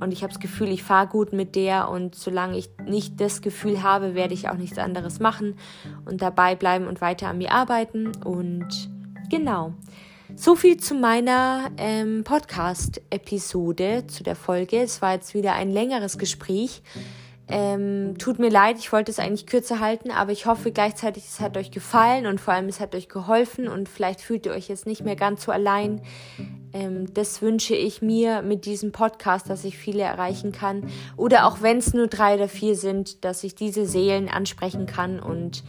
Und 0.00 0.12
ich 0.12 0.22
habe 0.22 0.32
das 0.32 0.40
Gefühl, 0.40 0.68
ich 0.68 0.82
fahre 0.82 1.06
gut 1.06 1.32
mit 1.32 1.56
der 1.56 1.88
und 1.88 2.14
solange 2.14 2.58
ich 2.58 2.68
nicht 2.84 3.20
das 3.20 3.40
Gefühl 3.40 3.82
habe, 3.82 4.14
werde 4.14 4.34
ich 4.34 4.48
auch 4.48 4.56
nichts 4.56 4.78
anderes 4.78 5.20
machen 5.20 5.56
und 6.04 6.20
dabei 6.20 6.54
bleiben 6.54 6.86
und 6.86 7.00
weiter 7.00 7.28
an 7.28 7.38
mir 7.38 7.52
arbeiten. 7.52 8.12
Und 8.24 8.90
genau. 9.30 9.72
So 10.34 10.56
viel 10.56 10.76
zu 10.76 10.94
meiner 10.94 11.70
ähm, 11.78 12.24
Podcast-Episode, 12.24 14.06
zu 14.08 14.24
der 14.24 14.36
Folge. 14.36 14.82
Es 14.82 15.00
war 15.00 15.14
jetzt 15.14 15.34
wieder 15.34 15.54
ein 15.54 15.70
längeres 15.70 16.18
Gespräch. 16.18 16.82
Ähm, 17.48 18.18
tut 18.18 18.40
mir 18.40 18.50
leid, 18.50 18.76
ich 18.78 18.92
wollte 18.92 19.12
es 19.12 19.20
eigentlich 19.20 19.46
kürzer 19.46 19.78
halten, 19.78 20.10
aber 20.10 20.32
ich 20.32 20.46
hoffe 20.46 20.72
gleichzeitig, 20.72 21.24
es 21.26 21.38
hat 21.38 21.56
euch 21.56 21.70
gefallen 21.70 22.26
und 22.26 22.40
vor 22.40 22.54
allem 22.54 22.66
es 22.66 22.80
hat 22.80 22.94
euch 22.96 23.08
geholfen 23.08 23.68
und 23.68 23.88
vielleicht 23.88 24.20
fühlt 24.20 24.46
ihr 24.46 24.52
euch 24.52 24.68
jetzt 24.68 24.84
nicht 24.84 25.04
mehr 25.04 25.14
ganz 25.14 25.44
so 25.44 25.52
allein. 25.52 26.02
Ähm, 26.72 27.12
das 27.14 27.42
wünsche 27.42 27.74
ich 27.74 28.02
mir 28.02 28.42
mit 28.42 28.66
diesem 28.66 28.92
Podcast, 28.92 29.48
dass 29.50 29.64
ich 29.64 29.76
viele 29.76 30.02
erreichen 30.02 30.52
kann. 30.52 30.84
Oder 31.16 31.46
auch 31.46 31.62
wenn 31.62 31.78
es 31.78 31.94
nur 31.94 32.06
drei 32.06 32.34
oder 32.34 32.48
vier 32.48 32.76
sind, 32.76 33.24
dass 33.24 33.44
ich 33.44 33.54
diese 33.54 33.86
Seelen 33.86 34.28
ansprechen 34.28 34.86
kann 34.86 35.20
und 35.20 35.64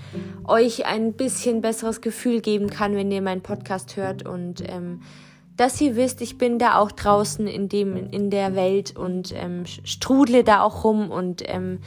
euch 0.46 0.86
ein 0.86 1.14
bisschen 1.14 1.62
besseres 1.62 2.02
Gefühl 2.02 2.42
geben 2.42 2.70
kann, 2.70 2.96
wenn 2.96 3.12
ihr 3.12 3.22
meinen 3.22 3.42
Podcast 3.42 3.96
hört. 3.98 4.26
Und 4.26 4.64
ähm, 4.68 5.02
dass 5.58 5.82
ihr 5.82 5.96
wisst, 5.96 6.22
ich 6.22 6.38
bin 6.38 6.60
da 6.60 6.78
auch 6.78 6.92
draußen 6.92 7.48
in, 7.48 7.68
dem, 7.68 7.96
in 8.12 8.30
der 8.30 8.56
Welt 8.56 8.96
und 8.96 9.34
ähm, 9.36 9.66
strudle 9.66 10.44
da 10.44 10.62
auch 10.62 10.84
rum 10.84 11.10
und 11.10 11.44
ähm, 11.48 11.80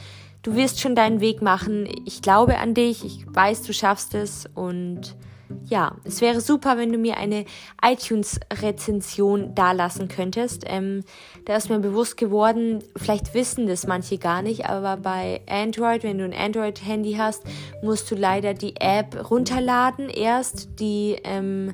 du 0.43 0.55
wirst 0.55 0.81
schon 0.81 0.95
deinen 0.95 1.21
Weg 1.21 1.41
machen. 1.41 1.87
Ich 2.05 2.21
glaube 2.21 2.57
an 2.57 2.73
dich, 2.73 3.05
ich 3.05 3.25
weiß, 3.27 3.63
du 3.63 3.73
schaffst 3.73 4.13
es 4.13 4.45
und 4.53 5.15
ja, 5.65 5.95
es 6.03 6.21
wäre 6.21 6.41
super, 6.41 6.77
wenn 6.77 6.91
du 6.91 6.97
mir 6.97 7.17
eine 7.17 7.45
iTunes-Rezension 7.83 9.55
dalassen 9.55 10.07
könntest. 10.07 10.63
Ähm, 10.67 11.03
da 11.45 11.55
ist 11.55 11.69
mir 11.69 11.79
bewusst 11.79 12.17
geworden, 12.17 12.83
vielleicht 12.95 13.33
wissen 13.33 13.67
das 13.67 13.87
manche 13.87 14.17
gar 14.17 14.41
nicht, 14.41 14.65
aber 14.65 14.97
bei 14.97 15.41
Android, 15.49 16.03
wenn 16.03 16.17
du 16.17 16.25
ein 16.25 16.33
Android-Handy 16.33 17.13
hast, 17.13 17.43
musst 17.81 18.09
du 18.11 18.15
leider 18.15 18.53
die 18.53 18.75
App 18.79 19.29
runterladen 19.29 20.09
erst, 20.09 20.79
die 20.79 21.17
ähm, 21.23 21.73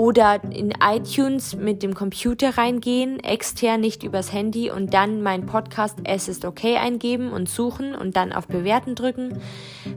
oder 0.00 0.42
in 0.44 0.72
iTunes 0.82 1.54
mit 1.54 1.82
dem 1.82 1.92
Computer 1.92 2.56
reingehen, 2.56 3.20
extern 3.20 3.82
nicht 3.82 4.02
übers 4.02 4.32
Handy 4.32 4.70
und 4.70 4.94
dann 4.94 5.20
mein 5.20 5.44
Podcast 5.44 5.98
Es 6.04 6.26
ist 6.26 6.46
okay 6.46 6.78
eingeben 6.78 7.30
und 7.30 7.50
suchen 7.50 7.94
und 7.94 8.16
dann 8.16 8.32
auf 8.32 8.48
Bewerten 8.48 8.94
drücken. 8.94 9.42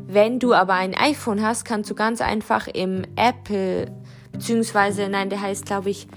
Wenn 0.05 0.39
du 0.39 0.53
aber 0.53 0.73
ein 0.73 0.93
iPhone 0.93 1.41
hast, 1.41 1.63
kannst 1.63 1.89
du 1.89 1.95
ganz 1.95 2.19
einfach 2.19 2.67
im 2.67 3.03
Apple, 3.15 3.95
beziehungsweise, 4.33 5.07
nein, 5.07 5.29
der 5.29 5.39
heißt, 5.39 5.67
glaube 5.67 5.91
ich, 5.91 6.09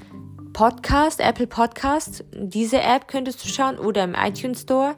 Podcast, 0.52 1.20
Apple 1.20 1.46
Podcast, 1.46 2.24
diese 2.34 2.80
App 2.80 3.06
könntest 3.06 3.44
du 3.44 3.48
schauen 3.48 3.78
oder 3.78 4.02
im 4.02 4.16
iTunes 4.16 4.62
Store 4.62 4.96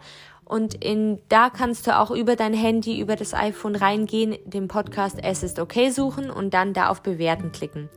und 0.48 0.82
in, 0.82 1.18
da 1.28 1.50
kannst 1.50 1.87
du 1.87 1.98
auch 1.98 2.11
über 2.11 2.34
dein 2.34 2.54
Handy, 2.54 2.98
über 2.98 3.16
das 3.16 3.34
iPhone 3.34 3.76
reingehen, 3.76 4.37
den 4.46 4.66
Podcast 4.66 5.18
Es 5.22 5.42
ist 5.42 5.58
okay 5.58 5.90
suchen 5.90 6.30
und 6.30 6.54
dann 6.54 6.72
da 6.72 6.88
auf 6.88 7.02
Bewerten 7.02 7.52
klicken. 7.52 7.90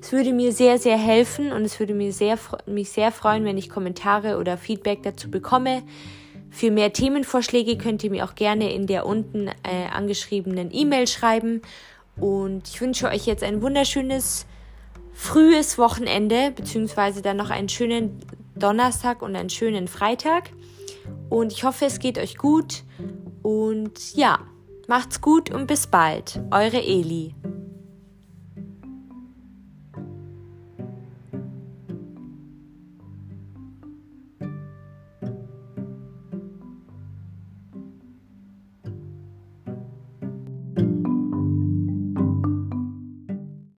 Es 0.00 0.12
würde 0.12 0.34
mir 0.34 0.52
sehr, 0.52 0.78
sehr 0.78 0.98
helfen 0.98 1.52
und 1.52 1.64
es 1.64 1.80
würde 1.80 1.94
mir 1.94 2.12
sehr, 2.12 2.38
mich 2.66 2.90
sehr 2.90 3.12
freuen, 3.12 3.46
wenn 3.46 3.56
ich 3.56 3.70
Kommentare 3.70 4.36
oder 4.36 4.58
Feedback 4.58 5.02
dazu 5.04 5.30
bekomme. 5.30 5.82
Für 6.50 6.70
mehr 6.70 6.92
Themenvorschläge 6.92 7.78
könnt 7.78 8.04
ihr 8.04 8.10
mir 8.10 8.26
auch 8.26 8.34
gerne 8.34 8.74
in 8.74 8.86
der 8.86 9.06
unten 9.06 9.48
äh, 9.48 9.88
angeschriebenen 9.90 10.68
E-Mail 10.72 11.06
schreiben. 11.06 11.62
Und 12.20 12.68
ich 12.68 12.78
wünsche 12.80 13.08
euch 13.08 13.26
jetzt 13.26 13.42
ein 13.42 13.62
wunderschönes 13.62 14.46
frühes 15.14 15.78
Wochenende, 15.78 16.50
beziehungsweise 16.50 17.22
dann 17.22 17.38
noch 17.38 17.48
einen 17.48 17.70
schönen 17.70 18.20
Donnerstag 18.54 19.22
und 19.22 19.34
einen 19.34 19.48
schönen 19.48 19.88
Freitag. 19.88 20.50
Und 21.28 21.52
ich 21.52 21.64
hoffe, 21.64 21.86
es 21.86 21.98
geht 21.98 22.18
euch 22.18 22.36
gut. 22.36 22.84
Und 23.42 24.14
ja, 24.14 24.40
macht's 24.88 25.20
gut 25.20 25.50
und 25.50 25.66
bis 25.66 25.86
bald. 25.86 26.40
Eure 26.50 26.82
Eli. 26.82 27.34